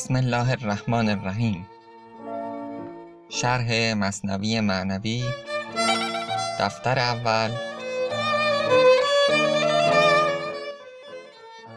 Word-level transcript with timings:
بسم 0.00 0.16
الله 0.16 0.50
الرحمن 0.50 1.08
الرحیم. 1.08 1.66
شرح 3.28 3.94
مصنوی 3.94 4.60
معنوی 4.60 5.24
دفتر 6.60 6.98
اول. 6.98 7.50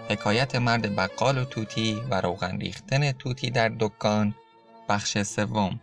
حکایت 0.09 0.55
مرد 0.55 0.95
بقال 0.95 1.37
و 1.37 1.45
توتی 1.45 2.01
و 2.09 2.21
روغن 2.21 2.59
ریختن 2.59 3.11
توتی 3.11 3.49
در 3.49 3.71
دکان 3.79 4.35
بخش 4.89 5.17
سوم. 5.21 5.79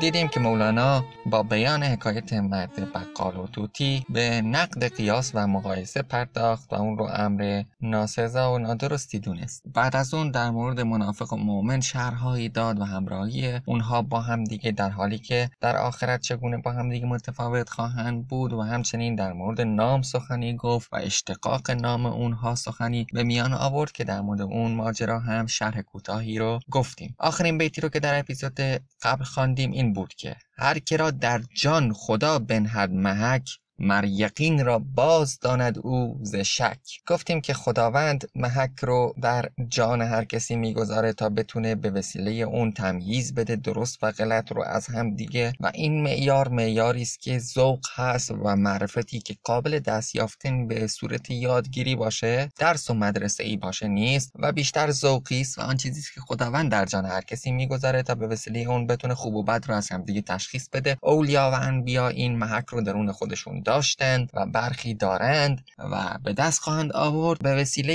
دیدیم 0.00 0.28
که 0.28 0.40
مولانا 0.40 1.04
با 1.26 1.42
بیان 1.42 1.82
حکایت 1.82 2.32
مرد 2.32 2.92
بقال 2.92 3.36
و 3.36 3.46
توتی 3.46 4.06
به 4.08 4.40
نقد 4.40 4.96
قیاس 4.96 5.30
و 5.34 5.46
مقایسه 5.46 6.02
پرداخت 6.02 6.72
و 6.72 6.76
اون 6.76 6.98
رو 6.98 7.08
امر 7.14 7.62
ناسزا 7.80 8.52
و 8.52 8.58
نادرستی 8.58 9.18
دونست. 9.18 9.62
بعد 9.74 9.96
از 9.96 10.14
اون 10.14 10.30
در 10.30 10.50
مورد 10.50 10.80
منافق 10.80 11.32
و 11.32 11.36
مؤمن 11.36 11.80
شرحهایی 11.80 12.48
داد 12.48 12.80
و 12.80 12.84
همراهی 12.84 13.60
اونها 13.64 14.02
با 14.02 14.20
هم 14.20 14.44
دیگه 14.44 14.70
در 14.70 14.90
حالی 14.90 15.18
که 15.18 15.50
در 15.60 15.76
آخرت 15.76 16.20
چگونه 16.20 16.56
با 16.56 16.72
هم 16.72 16.90
دیگه 16.90 17.06
متفاوت 17.06 17.68
خواهند 17.68 18.28
بود 18.28 18.52
و 18.52 18.62
همچنین 18.62 19.14
در 19.14 19.32
مورد 19.32 19.60
نام 19.60 20.02
سخنی 20.02 20.56
گفت 20.56 20.92
و 20.92 20.96
اشتقاق 20.96 21.70
نام 21.70 22.06
اونها 22.06 22.54
سخنی 22.54 23.06
به 23.12 23.22
میان 23.22 23.52
آورد 23.52 23.92
که 23.92 24.04
در 24.04 24.20
مورد 24.20 24.40
اون 24.40 24.74
ماجرا 24.74 25.18
هم 25.18 25.46
شرح 25.46 25.80
کوتاهی 25.80 26.38
رو 26.38 26.60
گفتیم. 26.70 27.14
آخرین 27.18 27.58
بیتی 27.58 27.80
رو 27.80 27.88
که 27.88 28.00
در 28.00 28.18
اپیزود 28.18 28.60
قبل 29.02 29.24
خواندیم 29.24 29.70
این 29.70 29.89
بود 29.92 30.14
که 30.14 30.36
هر 30.58 30.78
که 30.78 30.96
را 30.96 31.10
در 31.10 31.42
جان 31.54 31.92
خدا 31.92 32.38
بنهد 32.38 32.90
محک 32.90 33.59
مر 33.80 34.04
یقین 34.04 34.64
را 34.64 34.78
باز 34.78 35.38
داند 35.38 35.78
او 35.78 36.18
ز 36.22 36.36
شک. 36.36 36.78
گفتیم 37.06 37.40
که 37.40 37.54
خداوند 37.54 38.28
محک 38.34 38.70
رو 38.80 39.14
در 39.22 39.50
جان 39.68 40.02
هر 40.02 40.24
کسی 40.24 40.56
می‌گذاره 40.56 41.12
تا 41.12 41.28
بتونه 41.28 41.74
به 41.74 41.90
وسیله 41.90 42.30
اون 42.30 42.72
تمییز 42.72 43.34
بده 43.34 43.56
درست 43.56 43.98
و 44.02 44.12
غلط 44.12 44.52
رو 44.52 44.62
از 44.62 44.86
هم 44.86 45.14
دیگه. 45.14 45.52
و 45.60 45.70
این 45.74 46.02
معیار 46.02 46.48
معیاری 46.48 47.02
است 47.02 47.20
که 47.20 47.38
ذوق 47.38 47.80
هست 47.94 48.30
و 48.30 48.56
معرفتی 48.56 49.20
که 49.20 49.36
قابل 49.44 49.78
دست 49.78 50.14
یافتن 50.14 50.68
به 50.68 50.86
صورت 50.86 51.30
یادگیری 51.30 51.96
باشه 51.96 52.48
درس 52.58 52.90
و 52.90 52.94
مدرسه 52.94 53.44
ای 53.44 53.56
باشه 53.56 53.88
نیست 53.88 54.32
و 54.38 54.52
بیشتر 54.52 54.90
ذوقی 54.90 55.40
است 55.40 55.58
و 55.58 55.62
آن 55.62 55.76
چیزی 55.76 56.02
که 56.14 56.20
خداوند 56.20 56.70
در 56.72 56.84
جان 56.84 57.06
هر 57.06 57.20
کسی 57.20 57.52
می‌گذاره 57.52 58.02
تا 58.02 58.14
به 58.14 58.26
وسیله 58.26 58.60
اون 58.60 58.86
بتونه 58.86 59.14
خوب 59.14 59.34
و 59.34 59.42
بد 59.42 59.64
رو 59.68 59.74
از 59.74 59.88
هم 59.88 60.02
دیگه 60.02 60.20
تشخیص 60.22 60.68
بده. 60.72 60.96
اولیا 61.02 61.50
و 61.52 61.54
انبیا 61.54 62.08
این 62.08 62.38
محک 62.38 62.66
رو 62.68 62.80
درون 62.82 63.12
خودشون 63.12 63.60
داشتند 63.70 64.30
و 64.34 64.46
برخی 64.46 64.94
دارند 64.94 65.64
و 65.78 66.18
به 66.24 66.32
دست 66.32 66.60
خواهند 66.60 66.92
آورد. 66.92 67.38
به 67.42 67.54
وسیله 67.54 67.94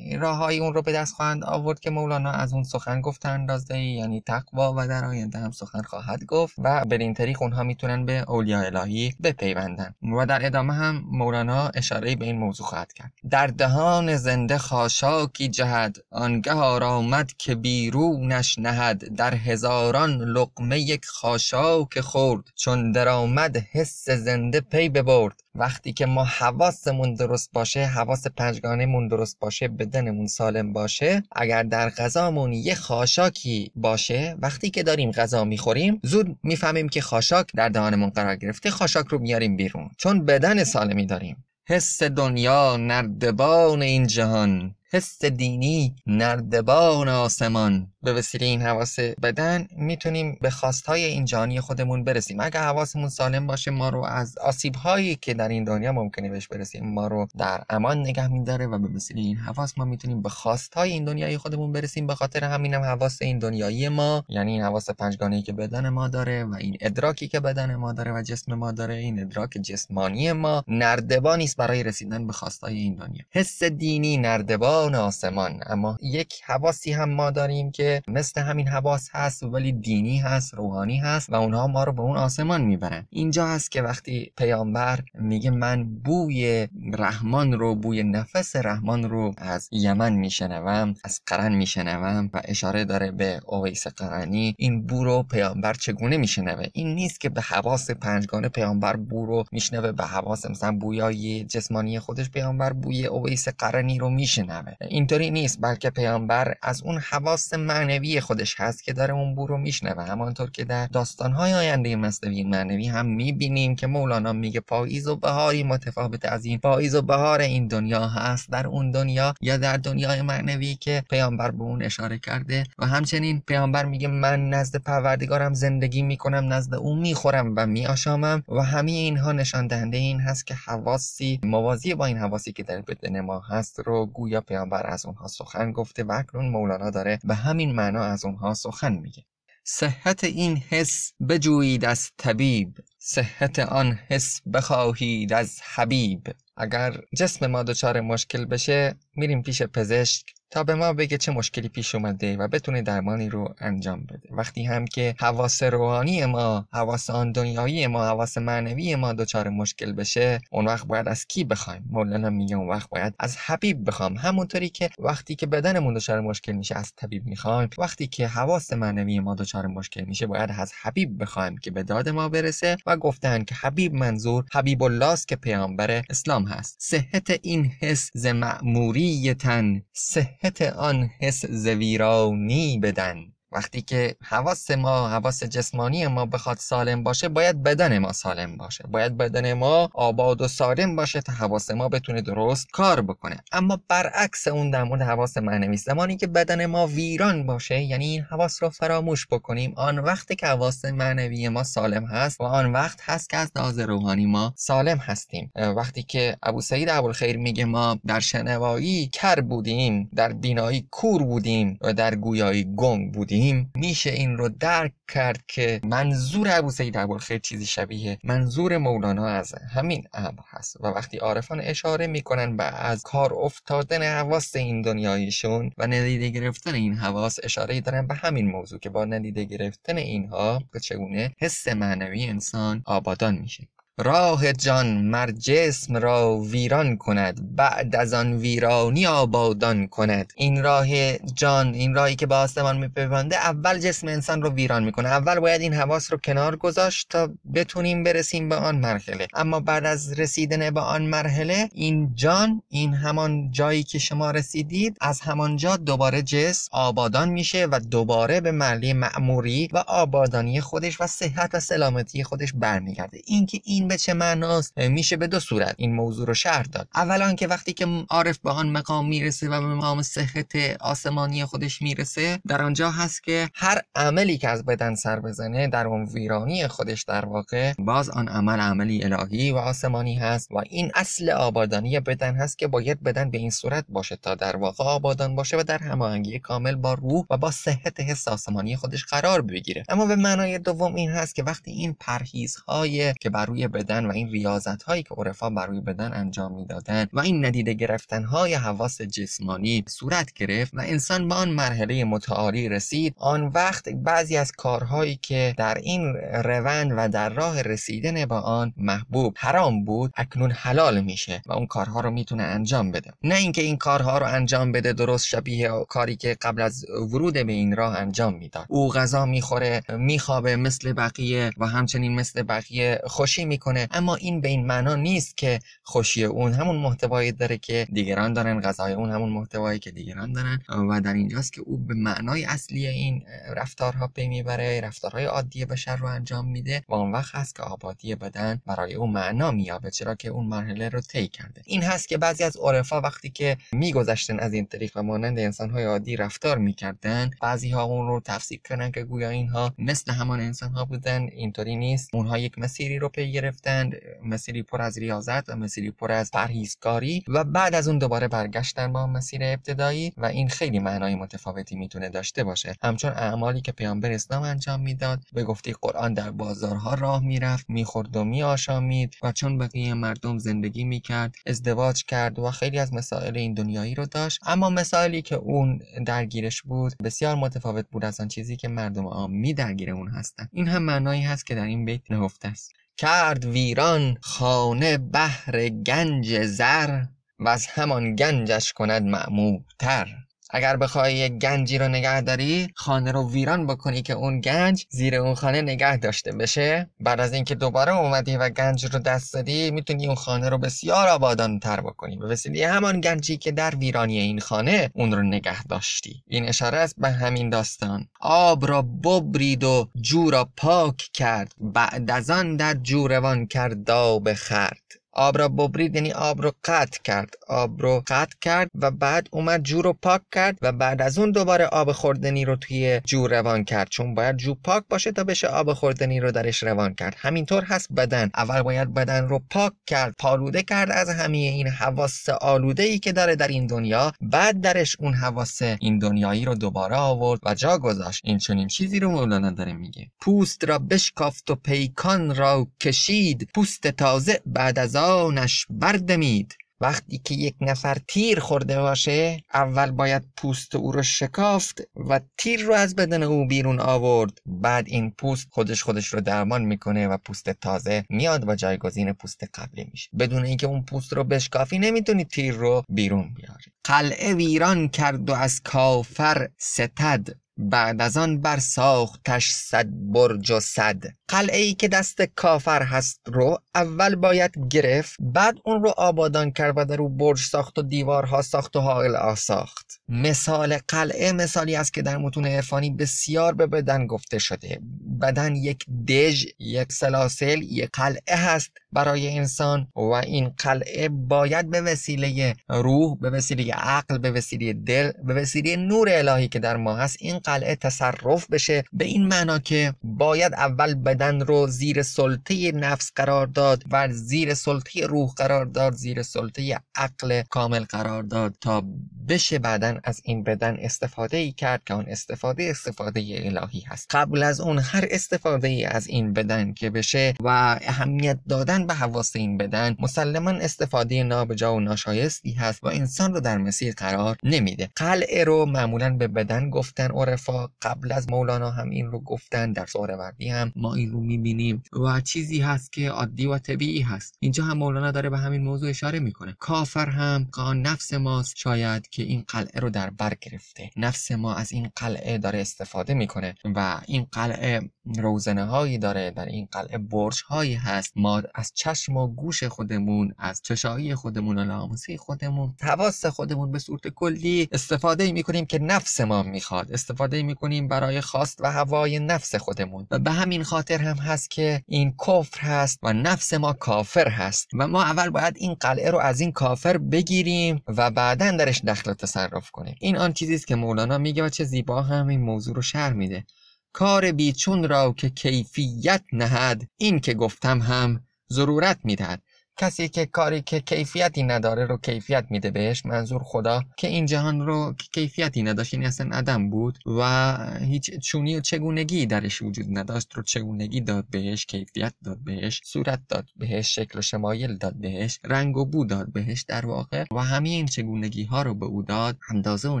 راه 0.18 0.36
های 0.36 0.58
اون 0.58 0.74
رو 0.74 0.82
به 0.82 0.92
دست 0.92 1.14
خواهند 1.14 1.44
آورد 1.44 1.80
که 1.80 1.90
مولانا 1.90 2.30
از 2.30 2.52
اون 2.52 2.64
سخن 2.64 3.00
گفت 3.00 3.26
اندازه 3.26 3.78
یعنی 3.78 4.20
تقوا 4.20 4.74
و 4.76 4.88
در 4.88 5.04
آینده 5.04 5.38
هم 5.38 5.50
سخن 5.50 5.82
خواهد 5.82 6.24
گفت 6.24 6.54
و 6.58 6.84
به 6.84 6.96
این 6.96 7.14
طریق 7.14 7.42
اونها 7.42 7.62
می‌تونن 7.62 8.06
به 8.06 8.24
اولیاء 8.28 8.64
الهی 8.66 9.14
بپیوندن. 9.22 9.94
و 10.18 10.26
در 10.26 10.46
ادامه 10.46 10.74
هم 10.74 11.04
مولانا 11.10 11.68
اشاره 11.68 12.16
به 12.16 12.24
این 12.24 12.38
موضوع 12.38 12.66
خواهد 12.66 12.92
کرد. 12.92 13.12
در 13.30 13.46
دهان 13.46 14.16
زنده 14.16 14.58
خاشاکی 14.58 15.48
جهد 15.48 15.96
آنگه 16.10 16.52
آرامد 16.52 17.32
که 17.38 17.54
بیرونش 17.54 18.58
نهد. 18.58 19.16
در 19.16 19.34
هزاران 19.34 20.10
لقمه 20.10 20.78
یک 20.78 21.04
خاشاک 21.06 22.00
خورد. 22.00 22.44
چون 22.56 22.92
درآمد 22.92 23.56
حس 23.56 24.10
زنده 24.10 24.60
پی 24.60 24.88
ببرد 25.10 25.40
وقتی 25.54 25.92
که 25.92 26.06
ما 26.06 26.24
حواسمون 26.24 27.14
درست 27.14 27.50
باشه 27.52 27.84
حواس 27.84 28.26
پنجگانهمون 28.26 29.08
درست 29.08 29.38
باشه 29.40 29.68
بدنمون 29.68 30.26
سالم 30.26 30.72
باشه 30.72 31.22
اگر 31.32 31.62
در 31.62 31.90
غذامون 31.90 32.52
یه 32.52 32.74
خاشاکی 32.74 33.70
باشه 33.74 34.36
وقتی 34.38 34.70
که 34.70 34.82
داریم 34.82 35.10
غذا 35.10 35.44
می‌خوریم 35.44 36.00
زود 36.02 36.38
می‌فهمیم 36.42 36.88
که 36.88 37.00
خاشاک 37.00 37.46
در 37.54 37.68
دهانمون 37.68 38.10
قرار 38.10 38.36
گرفته 38.36 38.70
خاشاک 38.70 39.06
رو 39.06 39.18
میاریم 39.18 39.56
بیرون. 39.56 39.90
چون 39.96 40.24
بدن 40.24 40.64
سالمی 40.64 41.06
داریم. 41.06 41.44
حس 41.68 42.02
دنیا 42.02 42.76
نردبان 42.76 43.82
این 43.82 44.06
جهان. 44.06 44.74
حس 44.92 45.24
دینی 45.24 45.94
نردبان 46.06 47.08
آسمان. 47.08 47.86
به 48.02 48.12
وسیله 48.12 48.46
این 48.46 48.62
حواس 48.62 49.00
بدن 49.00 49.66
می‌تونیم 49.76 50.38
به 50.40 50.50
خواستهای 50.50 51.04
این 51.04 51.24
جهانی 51.24 51.60
خودمون 51.60 52.04
برسیم. 52.04 52.40
اگر 52.40 52.62
حواسمون 52.62 53.08
سالم 53.08 53.46
باشه 53.46 53.70
ما 53.70 53.88
رو 53.88 54.04
از 54.04 54.38
آسیب 54.38 54.74
هایی 54.74 55.16
که 55.16 55.34
در 55.34 55.48
این 55.48 55.64
دنیا 55.64 55.92
ممکنه 55.92 56.28
بهش 56.28 56.48
برسیم 56.48 56.94
ما 56.94 57.06
رو 57.06 57.28
در 57.38 57.62
امان 57.70 57.98
نگه 57.98 58.28
میداره 58.28 58.66
و 58.66 58.78
به 58.78 58.88
وسیله 58.96 59.20
این 59.20 59.36
حواس 59.36 59.78
ما 59.78 59.84
می‌تونیم 59.84 60.22
به 60.22 60.28
خواستهای 60.28 60.92
این 60.92 61.04
دنیای 61.04 61.38
خودمون 61.38 61.72
برسیم. 61.72 62.06
به 62.06 62.14
خاطر 62.14 62.44
همینم 62.44 62.80
هم 62.80 62.86
حواس 62.86 63.22
این 63.22 63.38
دنیایی 63.38 63.88
ما 63.88 64.24
یعنی 64.28 64.52
این 64.52 64.62
حواس 64.62 64.90
پنجگانه 64.90 65.42
که 65.42 65.52
بدن 65.52 65.88
ما 65.88 66.08
داره 66.08 66.44
و 66.44 66.54
این 66.54 66.76
ادراکی 66.80 67.28
که 67.28 67.40
بدن 67.40 67.74
ما 67.74 67.92
داره 67.92 68.12
و 68.12 68.22
جسم 68.22 68.54
ما 68.54 68.72
داره 68.72 68.94
این 68.94 69.20
ادراک 69.20 69.50
جسمانی 69.50 70.32
ما 70.32 70.64
نردبانی 70.68 71.44
است 71.44 71.56
برای 71.56 71.82
رسیدن 71.82 72.26
به 72.26 72.32
خواستهای 72.32 72.76
این 72.76 72.94
دنیا. 72.94 73.22
حس 73.30 73.62
دینی 73.64 74.16
نردبان 74.16 74.79
آسمان 74.88 75.60
اما 75.66 75.98
یک 76.02 76.40
حواسی 76.44 76.92
هم 76.92 77.10
ما 77.10 77.30
داریم 77.30 77.70
که 77.70 78.02
مثل 78.08 78.40
همین 78.40 78.68
حواس 78.68 79.08
هست 79.12 79.42
ولی 79.42 79.72
دینی 79.72 80.18
هست 80.18 80.54
روحانی 80.54 80.98
هست 80.98 81.30
و 81.32 81.34
اونها 81.34 81.66
ما 81.66 81.84
رو 81.84 81.92
به 81.92 82.02
اون 82.02 82.16
آسمان 82.16 82.60
می‌برن. 82.60 83.06
اینجا 83.10 83.46
هست 83.46 83.70
که 83.70 83.82
وقتی 83.82 84.32
پیامبر 84.36 85.00
میگه 85.14 85.50
من 85.50 85.84
بوی 85.84 86.68
رحمان 86.92 87.52
رو 87.52 87.74
بوی 87.74 88.02
نفس 88.02 88.56
رحمان 88.56 89.10
رو 89.10 89.34
از 89.38 89.68
یمن 89.72 90.12
میشنوم 90.12 90.94
از 91.04 91.20
قرن 91.26 91.54
میشنوم 91.54 92.30
و 92.32 92.40
اشاره 92.44 92.84
داره 92.84 93.10
به 93.10 93.40
اویس 93.46 93.86
قرنی 93.86 94.54
این 94.58 94.86
بو 94.86 95.04
رو 95.04 95.22
پیامبر 95.22 95.74
چگونه 95.74 96.16
میشنوه؟ 96.16 96.66
این 96.72 96.94
نیست 96.94 97.20
که 97.20 97.28
به 97.28 97.40
حواس 97.40 97.90
پنجگانه 97.90 98.48
پیامبر 98.48 98.96
بو 98.96 99.26
رو 99.26 99.44
میشنوه 99.52 99.92
به 99.92 100.04
حواس 100.04 100.46
مثلا 100.46 100.72
بویای 100.72 101.44
جسمانی 101.44 101.98
خودش 101.98 102.30
پیامبر 102.30 102.72
بوی 102.72 103.06
اویس 103.06 103.48
قرنی 103.48 103.98
رو 103.98 104.10
میشنوه. 104.10 104.69
اینطوری 104.80 105.30
نیست 105.30 105.58
بلکه 105.60 105.90
پیامبر 105.90 106.54
از 106.62 106.82
اون 106.82 106.98
حواس 106.98 107.54
معنوی 107.54 108.20
خودش 108.20 108.60
هست 108.60 108.84
که 108.84 108.92
داره 108.92 109.14
اون 109.14 109.34
بو 109.34 109.46
رو 109.46 109.58
میشنوه. 109.58 110.04
همانطور 110.04 110.50
که 110.50 110.64
در 110.64 110.86
داستانهای 110.86 111.54
آینده 111.54 111.96
مصنوی 111.96 112.42
معنوی 112.44 112.88
هم 112.88 113.06
می‌بینیم 113.06 113.76
که 113.76 113.86
مولانا 113.86 114.32
میگه 114.32 114.60
پاییز 114.60 115.08
و 115.08 115.16
بهاری 115.16 115.62
متفاوت 115.62 116.24
از 116.24 116.44
این. 116.44 116.58
پاییز 116.58 116.94
و 116.94 117.02
بهار 117.02 117.40
این 117.40 117.66
دنیا 117.66 118.08
هست 118.08 118.50
در 118.50 118.66
اون 118.66 118.90
دنیا 118.90 119.34
یا 119.40 119.56
در 119.56 119.76
دنیای 119.76 120.22
معنوی 120.22 120.74
که 120.74 121.02
پیامبر 121.10 121.50
به 121.50 121.62
اون 121.62 121.82
اشاره 121.82 122.18
کرده. 122.18 122.64
و 122.78 122.86
همچنین 122.86 123.42
پیامبر 123.46 123.84
میگه 123.84 124.08
من 124.08 124.48
نزد 124.48 124.76
پروردگارم 124.76 125.54
زندگی 125.54 126.02
می‌کنم 126.02 126.52
نزد 126.52 126.74
اون 126.74 126.98
می‌خورم 126.98 127.54
و 127.56 127.66
میآشامم. 127.66 128.42
و 128.48 128.60
همه 128.60 128.90
اینها 128.90 129.32
نشان 129.32 129.66
دهنده 129.66 129.96
این 129.96 130.20
هست 130.20 130.46
که 130.46 130.54
حواسی 130.54 131.40
موازی 131.42 131.94
با 131.94 132.06
این 132.06 132.16
حواسی 132.18 132.52
که 132.52 132.62
در 132.62 132.80
بدن 132.80 133.20
ما 133.20 133.40
هست 133.40 133.80
رو 133.86 134.06
گویا 134.06 134.40
از 134.84 135.06
اونها 135.06 135.26
سخن 135.26 135.72
گفته 135.72 136.04
و 136.04 136.12
اکنون 136.12 136.48
مولانا 136.48 136.90
داره 136.90 137.18
به 137.24 137.34
همین 137.34 137.72
معنا 137.72 138.04
از 138.04 138.24
اونها 138.24 138.54
سخن 138.54 138.92
میگه. 138.92 139.24
صحت 139.64 140.24
این 140.24 140.56
حس 140.56 141.12
بجویید 141.28 141.84
از 141.84 142.10
طبیب 142.16 142.78
صحت 142.98 143.58
آن 143.58 143.98
حس 144.08 144.40
بخواهید 144.54 145.32
از 145.32 145.60
حبیب. 145.74 146.26
اگر 146.56 147.00
جسم 147.16 147.46
ما 147.46 147.62
دچار 147.62 148.00
مشکل 148.00 148.44
بشه 148.44 148.94
میریم 149.16 149.42
پیش 149.42 149.62
پزشک. 149.62 150.26
تا 150.50 150.64
به 150.64 150.74
ما 150.74 150.92
بگه 150.92 151.18
چه 151.18 151.32
مشکلی 151.32 151.68
پیش 151.68 151.94
اومده 151.94 152.36
و 152.36 152.48
بتونه 152.48 152.82
درمانی 152.82 153.28
رو 153.28 153.54
انجام 153.58 154.00
بده. 154.00 154.28
وقتی 154.30 154.64
هم 154.64 154.84
که 154.84 155.14
حواس 155.18 155.62
روحانی 155.62 156.26
ما 156.26 156.68
حواس 156.72 157.10
آن 157.10 157.32
دنیایی 157.32 157.86
ما 157.86 158.04
حواس 158.04 158.38
معنوی 158.38 158.96
ما 158.96 159.12
دچار 159.12 159.48
مشکل 159.48 159.92
بشه 159.92 160.40
اون 160.50 160.66
وقت 160.66 160.86
باید 160.86 161.08
از 161.08 161.26
کی 161.26 161.44
بخوایم؟ 161.44 161.84
مولانا 161.90 162.30
میگه 162.30 162.56
اون 162.56 162.68
وقت 162.68 162.88
باید 162.90 163.14
از 163.18 163.36
حبیب 163.36 163.88
بخوام. 163.88 164.16
همونطوری 164.16 164.68
که 164.68 164.90
وقتی 164.98 165.34
که 165.34 165.46
بدنمون 165.46 165.94
دچار 165.94 166.20
مشکل 166.20 166.52
میشه 166.52 166.78
از 166.78 166.92
طبیب 166.96 167.26
می‌خوایم. 167.26 167.68
وقتی 167.78 168.06
که 168.06 168.26
حواس 168.26 168.72
معنوی 168.72 169.20
ما 169.20 169.34
دچار 169.34 169.66
مشکل 169.66 170.04
میشه 170.04 170.26
باید 170.26 170.50
از 170.58 170.72
حبیب 170.82 171.22
بخوایم 171.22 171.58
که 171.58 171.70
به 171.70 171.82
داد 171.82 172.08
ما 172.08 172.28
برسه 172.28 172.76
و 172.86 172.96
گفتن 172.96 173.44
که 173.44 173.54
حبیب 173.54 173.94
منظور 173.94 174.44
حبیب 174.52 174.82
الله 174.82 175.16
که 175.28 175.36
پیامبر 175.36 176.02
اسلام 176.10 176.44
هست. 176.44 176.76
صحت 176.80 177.38
این 177.42 177.64
حس 177.80 178.10
ز 178.14 178.26
مأموری 178.26 179.34
تن 179.34 179.82
صحت 179.92 180.39
آن 180.76 181.10
حس 181.20 181.46
ز 181.46 181.66
ویرانی 181.66 182.78
بدن. 182.78 183.32
وقتی 183.52 183.82
که 183.82 184.16
حواس 184.22 184.70
ما 184.70 185.08
حواس 185.08 185.44
جسمانی 185.44 186.06
ما 186.06 186.26
بخواد 186.26 186.56
سالم 186.56 187.02
باشه 187.02 187.28
باید 187.28 187.62
بدن 187.62 187.98
ما 187.98 188.12
سالم 188.12 188.56
باشه. 188.56 188.84
باید 188.88 189.16
بدن 189.16 189.52
ما 189.52 189.90
آباد 189.94 190.40
و 190.40 190.48
سالم 190.48 190.96
باشه 190.96 191.20
تا 191.20 191.32
حواس 191.32 191.70
ما 191.70 191.88
بتونه 191.88 192.20
درست 192.20 192.70
کار 192.70 193.00
بکنه. 193.02 193.36
اما 193.52 193.80
برعکس 193.88 194.48
اون 194.48 194.70
در 194.70 194.84
مورد 194.84 195.02
حواس 195.02 195.36
معنوی 195.36 195.76
زمانی 195.76 196.16
که 196.16 196.26
بدن 196.26 196.66
ما 196.66 196.86
ویران 196.86 197.46
باشه 197.46 197.80
یعنی 197.80 198.06
این 198.06 198.22
حواس 198.22 198.62
رو 198.62 198.70
فراموش 198.70 199.26
بکنیم 199.30 199.72
آن 199.76 199.98
وقت 199.98 200.38
که 200.38 200.46
حواس 200.46 200.84
معنوی 200.84 201.48
ما 201.48 201.62
سالم 201.62 202.04
هست 202.04 202.40
و 202.40 202.44
آن 202.44 202.72
وقت 202.72 203.00
هست 203.02 203.30
که 203.30 203.36
از 203.36 203.52
لحاظ 203.56 203.78
روحانی 203.78 204.26
ما 204.26 204.52
سالم 204.56 204.98
هستیم. 204.98 205.52
وقتی 205.56 206.02
که 206.02 206.36
ابو 206.42 206.60
سعید 206.60 206.88
ابوالخیر 206.88 207.36
میگه 207.36 207.64
ما 207.64 207.98
در 208.06 208.20
شنوایی 208.20 209.08
کر 209.12 209.40
بودیم 209.40 210.10
در 210.14 210.32
بینایی 210.32 210.88
کور 210.90 211.22
بودیم 211.22 211.78
و 211.80 211.92
در 211.92 212.14
گویایی 212.14 212.74
گنگ 212.76 213.12
بودیم. 213.14 213.39
میشه 213.74 214.10
این 214.10 214.36
رو 214.38 214.48
درک 214.48 214.92
کرد 215.08 215.44
که 215.48 215.80
منظور 215.84 216.48
ابو 216.50 216.70
سعید 216.70 216.96
ابوالخیر 216.96 217.38
چیزی 217.38 217.66
شبیه 217.66 218.18
منظور 218.24 218.78
مولانا 218.78 219.26
از 219.26 219.54
همین 219.74 220.04
امر 220.12 220.40
هست. 220.48 220.76
و 220.80 220.86
وقتی 220.86 221.16
عارفان 221.18 221.60
اشاره 221.60 222.06
می‌کنن 222.06 222.56
به 222.56 222.64
از 222.64 223.02
کار 223.02 223.34
افتادن 223.34 224.02
حواس 224.02 224.56
این 224.56 224.82
دنیایشون 224.82 225.70
و 225.78 225.86
ندیده 225.86 226.28
گرفتن 226.28 226.74
این 226.74 226.94
حواس 226.94 227.38
اشاره 227.42 227.80
دارن 227.80 228.06
به 228.06 228.14
همین 228.14 228.50
موضوع 228.50 228.78
که 228.78 228.90
با 228.90 229.04
ندیده 229.04 229.44
گرفتن 229.44 229.96
اینها 229.96 230.62
چگونه 230.82 231.34
حس 231.38 231.68
معنوی 231.68 232.24
انسان 232.26 232.82
آبادان 232.86 233.38
میشه. 233.38 233.68
راه 233.98 234.52
جان 234.52 234.86
مر 234.86 235.30
جسم 235.30 235.96
را 235.96 236.36
ویران 236.36 236.96
کند 236.96 237.56
بعد 237.56 237.96
از 237.96 238.14
آن 238.14 238.32
ویرانی 238.32 239.06
آبادان 239.06 239.86
کند. 239.86 240.32
این 240.36 240.62
راه 240.62 241.18
جان 241.18 241.74
این 241.74 241.94
راهی 241.94 242.16
که 242.16 242.26
با 242.26 242.38
آسمان 242.38 242.78
میپیونده 242.78 243.36
اول 243.36 243.78
جسم 243.78 244.08
انسان 244.08 244.42
رو 244.42 244.50
ویران 244.50 244.84
می‌کنه. 244.84 245.08
اول 245.08 245.40
باید 245.40 245.60
این 245.60 245.74
حواس 245.74 246.12
رو 246.12 246.18
کنار 246.18 246.56
گذاشت 246.56 247.06
تا 247.10 247.28
بتونیم 247.54 248.04
برسیم 248.04 248.48
به 248.48 248.56
آن 248.56 248.76
مرحله. 248.76 249.26
اما 249.34 249.60
بعد 249.60 249.86
از 249.86 250.18
رسیدن 250.18 250.70
به 250.70 250.80
آن 250.80 251.02
مرحله 251.02 251.68
این 251.72 252.12
جان 252.14 252.62
این 252.68 252.94
همان 252.94 253.50
جایی 253.50 253.82
که 253.82 253.98
شما 253.98 254.30
رسیدید 254.30 254.96
از 255.00 255.20
همانجا 255.20 255.76
دوباره 255.76 256.22
جسم 256.22 256.68
آبادان 256.72 257.28
میشه 257.28 257.66
و 257.70 257.80
دوباره 257.90 258.40
به 258.40 258.52
مرحله 258.52 258.92
معموری 258.92 259.68
و 259.72 259.78
آبادانی 259.78 260.60
خودش 260.60 261.00
و 261.00 261.06
صحت 261.06 261.50
و 261.54 261.60
سلامتی 261.60 262.24
خودش 262.24 262.52
برمیگرده. 262.52 263.20
اینکه 263.26 263.60
این 263.64 263.89
به 263.90 263.98
چه 263.98 264.14
معناست؟ 264.14 264.78
میشه 264.78 265.16
به 265.16 265.26
دو 265.26 265.40
صورت 265.40 265.74
این 265.78 265.94
موضوع 265.94 266.26
رو 266.26 266.34
شرح 266.34 266.62
داد. 266.62 266.88
اولا 266.94 267.34
که 267.34 267.46
وقتی 267.46 267.72
که 267.72 267.86
عارف 268.10 268.38
به 268.38 268.50
آن 268.50 268.70
مقام 268.70 269.08
می‌رسه 269.08 269.48
و 269.48 269.60
به 269.60 269.66
مقام 269.66 270.02
صحت 270.02 270.56
آسمانی 270.80 271.44
خودش 271.44 271.82
می‌رسه 271.82 272.38
در 272.46 272.62
آنجا 272.62 272.90
هست 272.90 273.22
که 273.22 273.48
هر 273.54 273.80
عملی 273.94 274.38
که 274.38 274.48
از 274.48 274.64
بدن 274.64 274.94
سر 274.94 275.20
بزنه 275.20 275.68
در 275.68 275.86
اون 275.86 276.04
ویرانی 276.04 276.68
خودش 276.68 277.02
در 277.02 277.24
واقع 277.24 277.72
باز 277.78 278.10
آن 278.10 278.28
عمل 278.28 278.60
عملی 278.60 279.04
الهی 279.04 279.50
و 279.50 279.56
آسمانی 279.56 280.14
هست 280.14 280.52
و 280.52 280.58
این 280.70 280.90
اصل 280.94 281.30
آبادانی 281.30 282.00
بدن 282.00 282.34
هست 282.34 282.58
که 282.58 282.66
باید 282.66 283.02
بدن 283.02 283.30
به 283.30 283.38
این 283.38 283.50
صورت 283.50 283.84
باشه 283.88 284.16
تا 284.16 284.34
در 284.34 284.56
واقع 284.56 284.84
آبادان 284.84 285.36
باشه 285.36 285.56
و 285.56 285.62
در 285.62 285.78
هماهنگی 285.78 286.38
کامل 286.38 286.74
با 286.74 286.94
روح 286.94 287.24
و 287.30 287.36
با 287.36 287.50
صحت 287.50 288.00
حس 288.00 288.28
آسمانی 288.28 288.76
خودش 288.76 289.04
قرار 289.04 289.42
بگیره. 289.42 289.82
اما 289.88 290.06
به 290.06 290.16
معنای 290.16 290.58
دوم 290.58 290.94
این 290.94 291.10
هست 291.10 291.34
که 291.34 291.42
وقتی 291.42 291.70
این 291.70 291.96
پرهیزهای 292.00 293.14
که 293.20 293.30
بر 293.30 293.46
روی 293.46 293.68
بدن 293.70 294.06
و 294.06 294.10
این 294.10 294.28
ریاضت 294.30 294.82
هایی 294.82 295.02
که 295.02 295.14
عرفا 295.14 295.50
بر 295.50 295.66
روی 295.66 295.80
بدن 295.80 296.12
انجام 296.12 296.54
می‌دادن 296.54 297.06
و 297.12 297.20
این 297.20 297.44
ندیده 297.44 297.74
گرفتن 297.74 298.24
های 298.24 298.54
حواس 298.54 299.02
جسمانی 299.02 299.84
صورت 299.88 300.32
گرفت 300.32 300.74
و 300.74 300.80
انسان 300.80 301.28
به 301.28 301.34
آن 301.34 301.50
مرحله 301.50 302.04
متعالی 302.04 302.68
رسید. 302.68 303.14
آن 303.18 303.46
وقت 303.46 303.88
بعضی 303.88 304.36
از 304.36 304.52
کارهایی 304.52 305.18
که 305.22 305.54
در 305.56 305.74
این 305.74 306.14
روند 306.44 306.92
و 306.96 307.08
در 307.08 307.28
راه 307.28 307.62
رسیدن 307.62 308.26
به 308.26 308.34
آن 308.34 308.72
محبوب 308.76 309.34
حرام 309.38 309.84
بود 309.84 310.12
اکنون 310.16 310.50
حلال 310.50 311.00
میشه 311.00 311.42
و 311.46 311.52
اون 311.52 311.66
کارها 311.66 312.00
رو 312.00 312.10
می‌تونه 312.10 312.42
انجام 312.42 312.90
بده. 312.90 313.12
نه 313.22 313.34
اینکه 313.34 313.62
این 313.62 313.76
کارها 313.76 314.18
رو 314.18 314.26
انجام 314.26 314.72
بده 314.72 314.92
درست 314.92 315.26
شبیه 315.26 315.70
کاری 315.88 316.16
که 316.16 316.36
قبل 316.40 316.62
از 316.62 316.84
ورود 316.90 317.34
به 317.34 317.52
این 317.52 317.76
راه 317.76 317.96
انجام 317.98 318.34
می‌داد. 318.34 318.66
او 318.68 318.92
غذا 318.92 319.26
می‌خوره 319.26 319.82
میخوابه 319.88 320.56
مثل 320.56 320.92
بقیه 320.92 321.50
و 321.58 321.66
همچنین 321.66 322.14
مثل 322.14 322.42
بقیه 322.42 323.00
خوشی 323.06 323.44
می‌کنه. 323.60 323.88
اما 323.90 324.14
این 324.16 324.40
به 324.40 324.48
این 324.48 324.66
معنا 324.66 324.94
نیست 324.94 325.36
که 325.36 325.58
خوشی 325.82 326.24
اون 326.24 326.52
همون 326.52 326.76
محتوایی 326.76 327.32
داره 327.32 327.58
که 327.58 327.86
دیگران 327.92 328.32
دارن 328.32 328.60
غذای 328.60 328.92
اون 328.92 329.10
همون 329.10 329.28
محتوایی 329.28 329.78
که 329.78 329.90
دیگران 329.90 330.32
دارن. 330.32 330.58
و 330.90 331.00
در 331.00 331.14
اینجاست 331.14 331.52
که 331.52 331.60
او 331.60 331.76
به 331.76 331.94
معنای 331.94 332.44
اصلی 332.44 332.86
این 332.86 333.22
رفتارها 333.56 334.06
پی 334.06 334.28
می‌بره 334.28 334.80
رفتارهای 334.80 335.24
عادی 335.24 335.64
بشر 335.64 335.96
رو 335.96 336.06
انجام 336.06 336.48
میده. 336.48 336.82
و 336.88 336.94
اون 336.94 337.12
وقت 337.12 337.34
هست 337.34 337.56
که 337.56 337.62
آبادی 337.62 338.14
بدن 338.14 338.60
برای 338.66 338.94
او 338.94 339.06
معنا 339.06 339.50
میابه 339.50 339.90
چرا 339.90 340.14
که 340.14 340.28
اون 340.28 340.46
مرحله 340.46 340.88
رو 340.88 341.00
طی 341.00 341.28
کرده. 341.28 341.62
این 341.64 341.82
هست 341.82 342.08
که 342.08 342.18
بعضی 342.18 342.44
از 342.44 342.56
عرفا 342.56 343.00
وقتی 343.00 343.30
که 343.30 343.56
میگذشتن 343.72 344.38
از 344.38 344.52
این 344.52 344.66
طریق 344.66 344.96
و 344.96 345.02
مانند 345.02 345.38
انسانهای 345.38 345.84
عادی 345.84 346.16
رفتار 346.16 346.58
می‌کردن 346.58 347.30
بعضی 347.40 347.70
ها 347.70 347.82
اون 347.82 348.08
رو 348.08 348.20
تفسیر 348.24 348.60
کردن 348.68 348.90
که 348.90 349.04
گویا 349.04 349.30
اینها 349.30 349.72
مثل 349.78 350.12
همان 350.12 350.40
انسان 350.40 350.72
ها 350.72 350.84
بودن 350.84 351.28
اینطوری 351.32 351.76
نیست. 351.76 352.14
اونها 352.14 352.38
یک 352.38 352.58
مسیری 352.58 352.98
رو 352.98 353.08
پی 353.08 353.40
گرفتند 353.50 353.94
مسیری 354.24 354.62
پر 354.62 354.82
از 354.82 354.98
ریاضت 354.98 355.48
و 355.48 355.56
مسیری 355.56 355.90
پر 355.90 356.12
از 356.12 356.30
پرهیزکاری 356.30 357.24
و 357.28 357.44
بعد 357.44 357.74
از 357.74 357.88
اون 357.88 357.98
دوباره 357.98 358.28
برگشتن 358.28 358.92
با 358.92 359.06
مسیر 359.06 359.40
ابتدایی 359.44 360.12
و 360.16 360.26
این 360.26 360.48
خیلی 360.48 360.78
معنای 360.78 361.14
متفاوتی 361.14 361.76
می‌تونه 361.76 362.08
داشته 362.08 362.44
باشه. 362.44 362.74
همچون 362.82 363.10
اعمالی 363.10 363.60
که 363.60 363.72
پیامبر 363.72 364.12
اسلام 364.12 364.42
انجام 364.42 364.80
می‌داد 364.80 365.20
به 365.32 365.44
گفته 365.44 365.72
قرآن 365.82 366.14
در 366.14 366.30
بازارها 366.30 366.94
راه 366.94 367.22
می‌رفت 367.24 367.70
می‌خورد 367.70 368.16
و 368.16 368.24
میآشامید 368.24 369.16
و 369.22 369.32
چون 369.32 369.58
بقیه 369.58 369.94
مردم 369.94 370.38
زندگی 370.38 370.84
می‌کرد 370.84 371.34
ازدواج 371.46 372.04
کرد 372.04 372.38
و 372.38 372.50
خیلی 372.50 372.78
از 372.78 372.94
مسائل 372.94 373.36
این 373.36 373.54
دنیایی 373.54 373.94
رو 373.94 374.06
داشت. 374.06 374.40
اما 374.46 374.70
مسائلی 374.70 375.22
که 375.22 375.34
اون 375.34 375.80
درگیرش 376.06 376.62
بود 376.62 376.92
بسیار 377.04 377.34
متفاوت 377.34 377.86
بود 377.90 378.04
از 378.04 378.20
آن 378.20 378.28
چیزی 378.28 378.56
که 378.56 378.68
مردم 378.68 379.06
عامی 379.06 379.54
درگیر 379.54 379.90
اون 379.90 380.08
هستن. 380.08 380.48
این 380.52 380.68
هم 380.68 380.82
معنایی 380.82 381.22
هست 381.22 381.46
که 381.46 381.54
در 381.54 381.64
این 381.64 381.84
بیت 381.84 382.10
نهفته 382.10 382.48
است. 382.48 382.72
کرد 383.00 383.44
ویران 383.44 384.16
خانه 384.20 384.98
بهر 384.98 385.68
گنج 385.68 386.44
زر 386.44 387.02
و 387.38 387.48
از 387.48 387.66
همان 387.66 388.16
گنجش 388.16 388.72
کند 388.72 389.02
معمورتر 389.02 390.08
اگر 390.52 390.76
بخوای 390.76 391.14
یک 391.14 391.32
گنجی 391.32 391.78
رو 391.78 391.88
نگه 391.88 392.20
داری 392.20 392.68
خانه 392.74 393.12
رو 393.12 393.30
ویران 393.30 393.66
بکنی 393.66 394.02
که 394.02 394.12
اون 394.12 394.40
گنج 394.40 394.86
زیر 394.90 395.14
اون 395.14 395.34
خانه 395.34 395.62
نگه 395.62 395.96
داشته 395.96 396.32
بشه. 396.32 396.90
بعد 397.00 397.20
از 397.20 397.32
اینکه 397.32 397.54
دوباره 397.54 397.96
اومدی 397.96 398.36
و 398.36 398.50
گنج 398.50 398.84
رو 398.84 398.98
دست 398.98 399.34
دادی 399.34 399.70
می‌تونی 399.70 400.06
اون 400.06 400.14
خانه 400.14 400.48
رو 400.48 400.58
بسیار 400.58 401.08
آبادان 401.08 401.58
تر 401.58 401.80
بکنی. 401.80 402.16
به 402.16 402.26
وسیله 402.26 402.68
همان 402.68 403.00
گنجی 403.00 403.36
که 403.36 403.52
در 403.52 403.74
ویرانی 403.74 404.18
این 404.18 404.40
خانه 404.40 404.90
اون 404.94 405.12
رو 405.12 405.22
نگه 405.22 405.62
داشتی. 405.62 406.22
این 406.26 406.48
اشاره 406.48 406.78
است 406.78 406.94
به 406.98 407.10
همین 407.10 407.50
داستان. 407.50 408.08
آب 408.20 408.66
را 408.66 408.82
ببرید 408.82 409.64
و 409.64 409.88
جو 410.00 410.30
را 410.30 410.48
پاک 410.56 410.96
کرد. 410.96 411.52
بعد 411.60 412.10
از 412.10 412.30
آن 412.30 412.56
در 412.56 412.74
جو 412.74 413.08
روان 413.08 413.46
کرد 413.46 413.90
آب 413.90 414.32
خرد. 414.32 414.99
آب 415.12 415.38
را 415.38 415.48
ببرید 415.48 415.94
یعنی 415.94 416.12
آب 416.12 416.42
رو 416.42 416.52
قطع 416.64 416.98
کرد. 417.04 417.34
آب 417.48 417.82
رو 417.82 418.02
قطع 418.06 418.36
کرد 418.40 418.70
و 418.74 418.90
بعد 418.90 419.28
اومد 419.30 419.62
جو 419.62 419.82
رو 419.82 419.92
پاک 419.92 420.22
کرد 420.32 420.58
و 420.62 420.72
بعد 420.72 421.02
از 421.02 421.18
اون 421.18 421.30
دوباره 421.30 421.64
آب 421.64 421.92
خوردنی 421.92 422.44
رو 422.44 422.56
توی 422.56 423.00
جو 423.04 423.26
روان 423.26 423.64
کرد. 423.64 423.88
چون 423.88 424.14
باید 424.14 424.36
جو 424.36 424.54
پاک 424.54 424.84
باشه 424.90 425.12
تا 425.12 425.24
بشه 425.24 425.46
آب 425.46 425.72
خوردنی 425.72 426.20
رو 426.20 426.30
درش 426.30 426.62
روان 426.62 426.94
کرد. 426.94 427.14
همینطور 427.18 427.64
هست 427.64 427.92
بدن. 427.92 428.30
اول 428.34 428.62
باید 428.62 428.94
بدن 428.94 429.28
رو 429.28 429.42
پاک 429.50 429.72
کرد 429.86 430.14
پالوده 430.18 430.62
کرد 430.62 430.90
از 430.90 431.08
همه 431.08 431.36
این 431.36 431.68
حواس 431.68 432.28
آلوده 432.28 432.82
ای 432.82 432.98
که 432.98 433.12
داره 433.12 433.36
در 433.36 433.48
این 433.48 433.66
دنیا. 433.66 434.12
بعد 434.20 434.60
درش 434.60 434.96
اون 434.98 435.14
حواس 435.14 435.62
این 435.62 435.98
دنیایی 435.98 436.44
رو 436.44 436.54
دوباره 436.54 436.96
آورد 436.96 437.40
و 437.42 437.54
جا 437.54 437.78
گذاشت. 437.78 438.20
این 438.24 438.38
چنین 438.38 438.68
چیزی 438.68 439.00
رو 439.00 439.10
مولانا 439.10 439.50
داره 439.50 439.72
میگه. 439.72 440.06
پوست 440.20 440.64
را 440.64 440.78
بشکافت 440.78 441.50
و 441.50 441.54
پیکان 441.54 442.34
را 442.34 442.66
کشید. 442.80 443.48
پوست 443.54 443.86
تازه 443.86 444.40
بعد 444.46 444.78
از 444.78 444.96
آنش 445.00 445.66
بردمید. 445.70 446.56
وقتی 446.82 447.18
که 447.18 447.34
یک 447.34 447.54
نفر 447.60 447.96
تیر 448.08 448.40
خورده 448.40 448.80
باشه 448.80 449.42
اول 449.54 449.90
باید 449.90 450.22
پوست 450.36 450.74
او 450.74 450.92
رو 450.92 451.02
شکافت 451.02 451.80
و 451.96 452.20
تیر 452.38 452.62
رو 452.62 452.74
از 452.74 452.96
بدن 452.96 453.22
او 453.22 453.46
بیرون 453.46 453.80
آورد. 453.80 454.38
بعد 454.46 454.88
این 454.88 455.10
پوست 455.10 455.48
خودش 455.50 455.82
خودش 455.82 456.06
رو 456.06 456.20
درمان 456.20 456.62
می‌کنه 456.64 457.08
و 457.08 457.16
پوست 457.16 457.50
تازه 457.50 458.04
میاد 458.10 458.48
و 458.48 458.54
جایگزین 458.54 459.12
پوست 459.12 459.44
قبلی 459.54 459.88
میشه. 459.90 460.10
بدون 460.18 460.44
اینکه 460.44 460.66
اون 460.66 460.82
پوست 460.82 461.12
رو 461.12 461.24
بشکافی 461.24 461.78
نمی‌تونی 461.78 462.24
تیر 462.24 462.54
رو 462.54 462.82
بیرون 462.88 463.34
بیاری. 463.34 463.72
قلعه 463.84 464.34
ویران 464.34 464.88
کرد 464.88 465.30
و 465.30 465.32
از 465.32 465.60
کافر 465.60 466.48
ستد. 466.58 467.28
بعد 467.60 468.02
از 468.02 468.16
آن 468.16 468.40
بر 468.40 468.58
ساختش 468.58 469.50
صد 469.52 469.86
برج 469.90 470.50
و 470.50 470.60
صد. 470.60 471.02
قلعه 471.28 471.60
ای 471.60 471.74
که 471.74 471.88
دست 471.88 472.22
کافر 472.22 472.82
هست 472.82 473.20
رو 473.26 473.58
اول 473.74 474.14
باید 474.14 474.54
گرفت 474.70 475.16
بعد 475.20 475.54
اون 475.64 475.82
رو 475.82 475.94
آبادان 475.96 476.50
کرد 476.50 476.74
و 476.76 476.84
در 476.84 476.96
رو 476.96 477.08
برج 477.08 477.38
ساخت 477.38 477.78
و 477.78 477.82
دیوارها 477.82 478.42
ساخت 478.42 478.76
و 478.76 478.80
حائل 478.80 479.34
ساخت 479.34 480.00
مثال 480.08 480.78
قلعه 480.88 481.32
مثالی 481.32 481.76
است 481.76 481.94
که 481.94 482.02
در 482.02 482.16
متون 482.16 482.46
عرفانی 482.46 482.90
بسیار 482.90 483.54
به 483.54 483.66
بدن 483.66 484.06
گفته 484.06 484.38
شده. 484.38 484.80
بدن 485.22 485.56
یک 485.56 485.86
دژ 486.08 486.46
یک 486.58 486.92
سلاسل 486.92 487.62
یک 487.62 487.90
قلعه 487.92 488.36
هست. 488.36 488.70
برای 488.92 489.38
انسان 489.38 489.86
و 489.96 490.00
این 490.00 490.48
قلعه 490.48 491.08
باید 491.08 491.70
به 491.70 491.80
وسیله 491.80 492.56
روح 492.68 493.18
به 493.18 493.30
وسیله 493.30 493.72
عقل 493.74 494.18
به 494.18 494.30
وسیله 494.30 494.72
دل 494.72 495.12
به 495.24 495.34
وسیله 495.34 495.76
نور 495.76 496.08
الهی 496.12 496.48
که 496.48 496.58
در 496.58 496.76
ما 496.76 496.96
هست 496.96 497.16
این 497.20 497.38
قلعه 497.38 497.74
تصرف 497.76 498.50
بشه. 498.50 498.84
به 498.92 499.04
این 499.04 499.26
معنا 499.26 499.58
که 499.58 499.94
باید 500.02 500.54
اول 500.54 500.94
بدن 500.94 501.40
رو 501.40 501.66
زیر 501.66 502.02
سلطه 502.02 502.72
نفس 502.72 503.12
قرار 503.16 503.46
داد 503.46 503.82
و 503.90 504.08
زیر 504.08 504.54
سلطه 504.54 505.06
روح 505.06 505.32
قرار 505.36 505.64
داد 505.64 505.92
زیر 505.92 506.22
سلطه 506.22 506.80
عقل 506.94 507.42
کامل 507.42 507.84
قرار 507.84 508.22
داد 508.22 508.54
تا 508.60 508.82
بشه 509.28 509.58
بعدا 509.58 510.00
از 510.04 510.20
این 510.24 510.42
بدن 510.44 510.76
استفاده 510.80 511.36
ای 511.36 511.52
کرد 511.52 511.84
که 511.84 511.94
آن 511.94 512.04
استفاده 512.08 512.64
استفاده 512.70 513.20
الهی 513.20 513.80
هست. 513.80 514.06
قبل 514.10 514.42
از 514.42 514.60
اون 514.60 514.78
هر 514.78 515.04
استفاده 515.10 515.68
ای 515.68 515.84
از 515.84 516.06
این 516.06 516.32
بدن 516.32 516.72
که 516.72 516.90
بشه 516.90 517.34
و 517.40 517.78
اهمیت 517.82 518.38
دادن 518.48 518.79
به 518.86 518.94
حواس 518.94 519.36
این 519.36 519.56
بدن 519.56 519.96
مسلما 519.98 520.50
استفاده 520.50 521.22
نابجا 521.22 521.74
و 521.74 521.80
ناشایستی 521.80 522.52
هست 522.52 522.84
و 522.84 522.86
انسان 522.86 523.34
رو 523.34 523.40
در 523.40 523.58
مسیر 523.58 523.94
قرار 523.96 524.36
نمیده. 524.42 524.88
قلعه 524.96 525.44
رو 525.44 525.66
معمولا 525.66 526.16
به 526.16 526.28
بدن 526.28 526.70
گفتن 526.70 527.10
عرفا 527.10 527.68
قبل 527.82 528.12
از 528.12 528.30
مولانا 528.30 528.70
هم 528.70 528.90
این 528.90 529.06
رو 529.06 529.20
گفتن 529.20 529.72
در 529.72 529.86
سهروردی 529.86 530.48
هم 530.48 530.72
ما 530.76 530.94
این 530.94 531.10
رو 531.10 531.20
می‌بینیم 531.20 531.82
و 531.92 532.20
چیزی 532.20 532.60
هست 532.60 532.92
که 532.92 533.10
عادی 533.10 533.46
و 533.46 533.58
طبیعی 533.58 534.00
هست. 534.00 534.34
اینجا 534.40 534.64
هم 534.64 534.78
مولانا 534.78 535.10
داره 535.10 535.30
به 535.30 535.38
همین 535.38 535.62
موضوع 535.62 535.90
اشاره 535.90 536.18
می‌کنه. 536.18 536.56
کافر 536.58 537.06
هم 537.06 537.48
نفس 537.76 538.14
ماست 538.14 538.56
شاید 538.56 539.08
که 539.08 539.22
این 539.22 539.44
قلعه 539.48 539.80
رو 539.80 539.90
در 539.90 540.10
بر 540.10 540.34
گرفته. 540.40 540.90
نفس 540.96 541.32
ما 541.32 541.54
از 541.54 541.72
این 541.72 541.90
قلعه 541.96 542.38
داره 542.38 542.60
استفاده 542.60 543.14
می‌کنه 543.14 543.54
و 543.64 544.00
این 544.06 544.26
قلعه 544.32 544.90
روزنه 545.18 545.64
هایی 545.64 545.98
داره 545.98 546.30
در 546.30 546.46
این 546.46 546.68
قلعه 546.72 546.98
برج 546.98 547.42
هایی 547.48 547.74
هست. 547.74 548.12
ما 548.16 548.42
از 548.54 548.72
چشم 548.74 549.16
و 549.16 549.26
گوش 549.26 549.64
خودمون 549.64 550.34
از 550.38 550.62
چشایی 550.62 551.14
خودمون 551.14 551.58
و 551.58 551.64
لامسی 551.64 552.16
خودمون 552.16 552.74
حواس 552.80 553.26
خودمون 553.26 553.72
به 553.72 553.78
صورت 553.78 554.08
کلی 554.08 554.68
استفاده 554.72 555.32
می‌کنیم 555.32 555.66
که 555.66 555.78
نفس 555.78 556.20
ما 556.20 556.42
می‌خواد. 556.42 556.92
استفاده 556.92 557.42
می‌کنیم 557.42 557.88
برای 557.88 558.20
خواست 558.20 558.60
و 558.60 558.72
هوای 558.72 559.18
نفس 559.18 559.54
خودمون. 559.54 560.06
و 560.10 560.18
به 560.18 560.30
همین 560.30 560.62
خاطر 560.62 560.98
هم 560.98 561.16
هست 561.16 561.50
که 561.50 561.82
این 561.86 562.14
کفر 562.26 562.60
هست 562.60 562.98
و 563.02 563.12
نفس 563.12 563.54
ما 563.54 563.72
کافر 563.72 564.28
هست. 564.28 564.68
و 564.74 564.88
ما 564.88 565.02
اول 565.02 565.30
باید 565.30 565.56
این 565.56 565.74
قلعه 565.74 566.10
رو 566.10 566.18
از 566.18 566.40
این 566.40 566.52
کافر 566.52 566.98
بگیریم 566.98 567.82
و 567.88 568.10
بعدا 568.10 568.50
درش 568.50 568.80
دخل 568.84 569.14
تصرف 569.14 569.70
کنیم. 569.70 569.96
این 570.00 570.16
آن 570.16 570.32
چیزی 570.32 570.54
است 570.54 570.66
که 570.66 570.74
مولانا 570.74 571.18
میگه 571.18 571.42
و 571.42 571.48
چه 571.48 571.64
زیبا 571.64 572.02
هم 572.02 572.28
این 572.28 572.40
موضوع 572.40 572.74
رو 572.74 572.82
شرح 572.82 573.12
میده. 573.12 573.44
کار 573.92 574.32
بیچون 574.32 574.88
را 574.88 575.12
که 575.12 575.30
کیفیت 575.30 576.24
نهد 576.32 576.88
این 576.96 577.20
که 577.20 577.34
گفتم 577.34 577.78
هم 577.82 578.24
ضرورت 578.52 578.98
می‌دهد. 579.04 579.42
کسی 579.80 580.08
که 580.08 580.26
کاری 580.26 580.62
که 580.62 580.80
کیفیتی 580.80 581.42
نداره 581.42 581.86
رو 581.86 581.96
کیفیت 581.96 582.46
میده 582.50 582.70
بهش. 582.70 583.06
منظور 583.06 583.42
خدا 583.44 583.82
که 583.96 584.08
این 584.08 584.26
جهان 584.26 584.66
رو 584.66 584.94
کیفیتی 585.12 585.62
نداشت 585.62 585.94
این 585.94 586.06
اصلا 586.06 586.36
عدم 586.36 586.70
بود 586.70 586.98
و 587.06 587.56
هیچ 587.80 588.18
چونی 588.18 588.56
و 588.56 588.60
چگونگی 588.60 589.26
درش 589.26 589.62
وجود 589.62 589.86
نداشت 589.98 590.34
رو 590.34 590.42
چگونگی 590.42 591.00
داد 591.00 591.26
بهش 591.30 591.66
کیفیت 591.66 592.14
داد 592.24 592.38
بهش 592.44 592.80
صورت 592.84 593.20
داد 593.28 593.48
بهش 593.56 593.94
شکل 593.94 594.18
و 594.18 594.22
شمایل 594.22 594.76
داد 594.76 594.94
بهش 594.94 595.40
رنگ 595.44 595.76
و 595.76 595.84
بو 595.84 596.04
داد 596.04 596.32
بهش 596.32 596.62
در 596.62 596.86
واقع 596.86 597.24
و 597.32 597.40
همه 597.40 597.68
این 597.68 597.86
چگونگی 597.86 598.44
ها 598.44 598.62
رو 598.62 598.74
به 598.74 598.86
او 598.86 599.02
داد 599.02 599.38
اندازه 599.50 599.88
و 599.88 600.00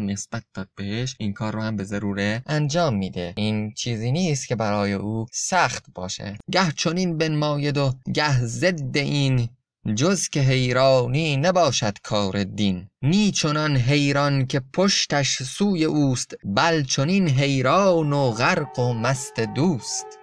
نسبت 0.00 0.42
داد 0.54 0.68
بهش. 0.76 1.16
این 1.18 1.32
کار 1.32 1.52
رو 1.52 1.62
هم 1.62 1.76
به 1.76 1.84
ضروره 1.84 2.42
انجام 2.46 2.96
میده. 2.96 3.32
این 3.36 3.72
چیزی 3.74 4.12
نیست 4.12 4.48
که 4.48 4.56
برای 4.56 4.92
او 4.92 5.26
سخت 5.32 5.86
باشه. 5.94 6.36
گه 6.52 6.72
چنین 6.76 7.18
بنماید 7.18 7.78
و 7.78 7.94
گه 8.14 8.38
ضد 8.38 8.96
این 8.96 9.48
جز 9.94 10.28
که 10.28 10.40
حیرانی 10.40 11.36
نباشد 11.36 11.98
کار 12.02 12.44
دین. 12.44 12.88
نی 13.02 13.30
چنان 13.30 13.76
حیران 13.76 14.46
که 14.46 14.62
پشتش 14.72 15.42
سوی 15.42 15.84
اوست 15.84 16.34
بل 16.44 16.82
چنین 16.82 17.28
حیران 17.28 18.12
و 18.12 18.30
غرق 18.30 18.78
و 18.78 18.92
مست 18.94 19.40
دوست. 19.40 20.19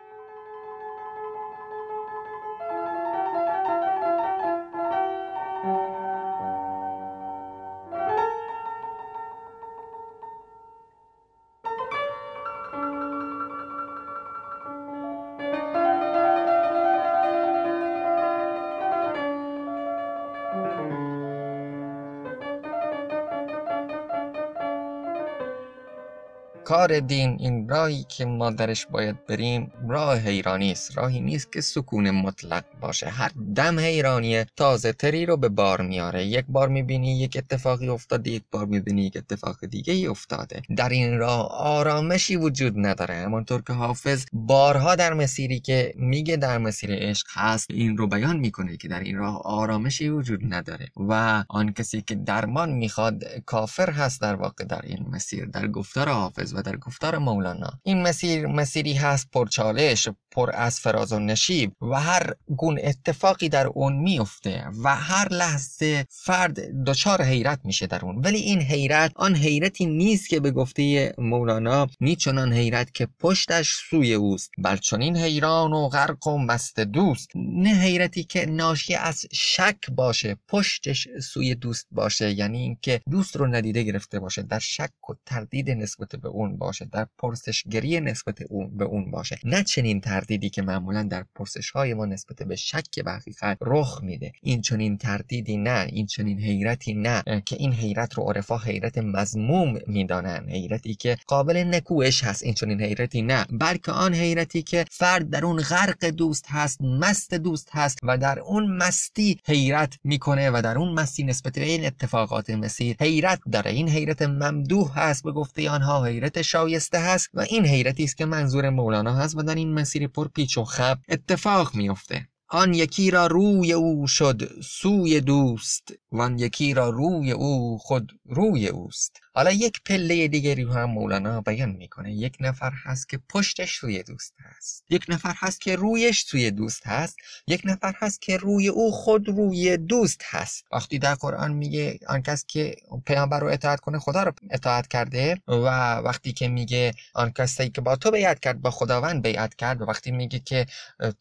کار 26.67 26.99
دین 26.99 27.37
این 27.39 27.69
راهی 27.69 28.05
که 28.09 28.25
ما 28.25 28.51
درش 28.51 28.85
باید 28.85 29.25
بریم 29.25 29.71
راه 29.89 30.17
حیرانی 30.17 30.71
است. 30.71 30.97
راهی 30.97 31.21
نیست 31.21 31.53
که 31.53 31.61
سکون 31.61 32.11
مطلق 32.11 32.63
باشه. 32.81 33.09
هر 33.09 33.31
دم 33.55 33.79
حیرانیه. 33.79 34.45
تازه 34.55 34.93
تری 34.93 35.25
رو 35.25 35.37
به 35.37 35.49
بار 35.49 35.81
میاره. 35.81 36.25
یک 36.25 36.45
بار 36.49 36.67
می‌بینی 36.69 37.19
یک 37.19 37.37
اتفاقی 37.37 37.89
افتاده 37.89 38.31
یک 38.31 38.43
بار 38.51 38.65
می‌بینی 38.65 39.05
یک 39.05 39.17
اتفاق 39.17 39.65
دیگه 39.65 39.93
ای 39.93 40.07
افتاده. 40.07 40.61
در 40.75 40.89
این 40.89 41.17
راه 41.17 41.47
آرامشی 41.51 42.35
وجود 42.35 42.73
نداره. 42.77 43.15
همانطور 43.15 43.61
که 43.61 43.73
حافظ 43.73 44.25
بارها 44.33 44.95
در 44.95 45.13
مسیری 45.13 45.59
که 45.59 45.93
میگه 45.97 46.37
در 46.37 46.57
مسیر 46.57 46.89
عشق 46.93 47.27
هست 47.33 47.71
این 47.71 47.97
رو 47.97 48.07
بیان 48.07 48.37
می‌کنه 48.37 48.77
که 48.77 48.87
در 48.87 48.99
این 48.99 49.17
راه 49.17 49.41
آرامشی 49.41 50.09
وجود 50.09 50.53
نداره. 50.53 50.87
و 51.09 51.43
آن 51.49 51.73
کسی 51.73 52.01
که 52.01 52.15
درمان 52.15 52.71
می‌خواد 52.71 53.23
کافر 53.45 53.91
هست 53.91 54.21
در 54.21 54.35
واقع 54.35 54.63
در 54.63 54.81
این 54.83 55.05
مسیر. 55.11 55.45
در 55.45 55.67
گفتار 55.67 56.09
حافظ 56.09 56.56
و 56.57 56.61
در 56.61 56.77
گفتار 56.77 57.17
مولانا. 57.17 57.69
این 57.83 58.01
مسیر 58.01 58.47
مسیری 58.47 58.93
هست 58.93 59.31
پرچالش 59.31 60.09
پر 60.37 60.51
از 60.53 60.79
فراز 60.79 61.11
و 61.11 61.19
نشیب 61.19 61.71
و 61.81 62.01
هر 62.01 62.33
گون 62.47 62.79
اتفاقی 62.83 63.49
در 63.49 63.67
اون 63.67 63.93
میفته 63.93 64.65
و 64.83 64.95
هر 64.95 65.33
لحظه 65.33 66.05
فرد 66.09 66.83
دچار 66.85 67.21
حیرت 67.21 67.59
میشه 67.63 67.87
در 67.87 68.05
اون. 68.05 68.15
ولی 68.15 68.37
این 68.37 68.61
حیرت 68.61 69.11
آن 69.15 69.35
حیرتی 69.35 69.85
نیست 69.85 70.29
که 70.29 70.39
به 70.39 70.51
گفته 70.51 71.13
مولانا 71.17 71.87
نیچنان 72.01 72.53
حیرت 72.53 72.93
که 72.93 73.07
پشتش 73.19 73.73
سوی 73.89 74.13
اوست 74.13 74.51
بل 74.57 74.77
این 74.99 75.17
حیران 75.17 75.73
و 75.73 75.87
غرق 75.87 76.27
و 76.27 76.37
مست 76.37 76.79
دوست. 76.79 77.31
نه 77.35 77.69
حیرتی 77.69 78.23
که 78.23 78.45
ناشی 78.45 78.95
از 78.95 79.25
شک 79.33 79.91
باشه 79.91 80.37
پشتش 80.47 81.07
سوی 81.21 81.55
دوست 81.55 81.87
باشه 81.91 82.31
یعنی 82.31 82.57
اینکه 82.57 83.01
دوست 83.11 83.35
رو 83.35 83.47
ندیده 83.47 83.83
گرفته 83.83 84.19
باشه 84.19 84.41
در 84.41 84.59
شک 84.59 85.09
و 85.09 85.13
تردید 85.25 85.71
نسبت 85.71 86.15
به 86.15 86.29
اون 86.29 86.57
باشه 86.57 86.85
در 86.85 87.07
پرسشگری 87.17 87.99
نسبت 87.99 88.41
اون 88.49 88.77
به 88.77 88.85
اون 88.85 89.11
باشه. 89.11 89.39
نه 89.43 89.63
چنین 89.63 89.99
تردیدی 90.27 90.49
که 90.49 90.61
معمولا 90.61 91.03
در 91.03 91.25
پرسش 91.35 91.69
های 91.69 91.93
ما 91.93 92.05
نسبت 92.05 92.43
به 92.43 92.55
شک 92.55 92.99
به 93.05 93.11
حقیقت 93.11 93.57
رخ 93.61 93.99
میده. 94.03 94.31
این 94.41 94.61
چنین 94.61 94.97
تردیدی 94.97 95.57
نه 95.57 95.87
این 95.91 96.05
چنین 96.05 96.39
حیرتی 96.39 96.93
نه 96.93 97.23
که 97.45 97.55
این 97.59 97.73
حیرت 97.73 98.13
رو 98.13 98.23
عرفا 98.23 98.57
حیرت 98.57 98.97
مضموم 98.97 99.77
می‌دانن. 99.87 100.49
حیرتی 100.49 100.95
که 100.95 101.17
قابل 101.27 101.63
نکوش 101.67 102.23
هست 102.23 102.43
این 102.43 102.53
چنین 102.53 102.81
حیرتی 102.81 103.21
نه. 103.21 103.45
بلکه 103.51 103.91
آن 103.91 104.13
حیرتی 104.13 104.61
که 104.61 104.85
فرد 104.91 105.29
در 105.29 105.45
اون 105.45 105.61
غرق 105.61 106.05
دوست 106.05 106.45
هست 106.47 106.81
مست 106.81 107.33
دوست 107.33 107.69
هست 107.71 107.99
و 108.03 108.17
در 108.17 108.39
اون 108.39 108.77
مستی 108.77 109.39
حیرت 109.45 109.99
می‌کنه 110.03 110.49
و 110.49 110.61
در 110.63 110.77
اون 110.77 110.93
مستی 110.93 111.23
نسبت 111.23 111.53
به 111.53 111.65
این 111.65 111.85
اتفاقات 111.85 112.49
مسیر 112.49 112.95
حیرت 112.99 113.39
داره. 113.51 113.71
این 113.71 113.89
حیرت 113.89 114.21
ممدوح 114.21 114.99
هست 114.99 115.23
به 115.23 115.31
گفته 115.31 115.69
آنها 115.69 116.05
حیرت 116.05 116.41
شایسته 116.41 116.99
هست 116.99 117.29
و 117.33 117.39
این 117.41 117.65
حیرتی 117.65 118.03
است 118.03 118.17
که 118.17 118.25
منظور 118.25 118.69
مولانا 118.69 119.15
هست 119.15 119.37
و 119.37 119.41
در 119.41 119.55
این 119.55 119.73
مسیر 119.73 120.07
پر 120.17 120.27
پیچ 120.27 120.57
و 120.57 120.63
خب 120.63 120.97
اتفاق 121.09 121.75
میفته 121.75 122.27
آن 122.49 122.73
یکی 122.73 123.11
را 123.11 123.27
روی 123.27 123.73
او 123.73 124.07
شد 124.07 124.61
سوی 124.61 125.21
دوست. 125.21 125.93
و 126.11 126.21
آن 126.21 126.39
یکی 126.39 126.73
را 126.73 126.89
روی 126.89 127.31
او 127.31 127.77
خود 127.77 128.16
روی 128.27 128.67
اوست. 128.67 129.21
حالا 129.33 129.51
یک 129.51 129.81
پله 129.85 130.27
دیگری 130.27 130.63
هم 130.63 130.83
مولانا 130.83 131.41
بیان 131.41 131.69
می‌کنه. 131.69 132.13
یک 132.13 132.37
نفر 132.39 132.71
هست 132.83 133.09
که 133.09 133.19
پشتش 133.29 133.71
روی 133.75 134.03
دوست 134.03 134.33
هست. 134.39 134.85
یک 134.89 135.05
نفر 135.07 135.33
هست 135.37 135.61
که 135.61 135.75
رویش 135.75 136.23
توی 136.23 136.51
دوست 136.51 136.87
هست. 136.87 137.17
یک 137.47 137.61
نفر 137.65 137.93
هست 137.97 138.21
که 138.21 138.37
روی 138.37 138.67
او 138.67 138.91
خود 138.91 139.27
روی 139.27 139.77
دوست 139.77 140.21
هست. 140.25 140.65
وقتی 140.71 140.99
در 140.99 141.15
قرآن 141.15 141.53
میگه 141.53 141.99
آن 142.07 142.21
کس 142.21 142.45
که 142.45 142.75
پیامبر 143.05 143.39
رو 143.39 143.47
اطاعت 143.47 143.79
کنه 143.79 143.99
خدا 143.99 144.23
رو 144.23 144.33
اطاعت 144.49 144.87
کرده 144.87 145.37
و 145.47 145.53
وقتی 145.95 146.33
که 146.33 146.47
میگه 146.47 146.93
آن 147.13 147.31
کسی 147.31 147.69
که 147.69 147.81
با 147.81 147.95
تو 147.95 148.11
بیعت 148.11 148.39
کرد 148.39 148.61
با 148.61 148.71
خداوند 148.71 149.21
بیعت 149.21 149.55
کرد 149.55 149.81
وقتی 149.81 150.11
میگه 150.11 150.39
که 150.39 150.65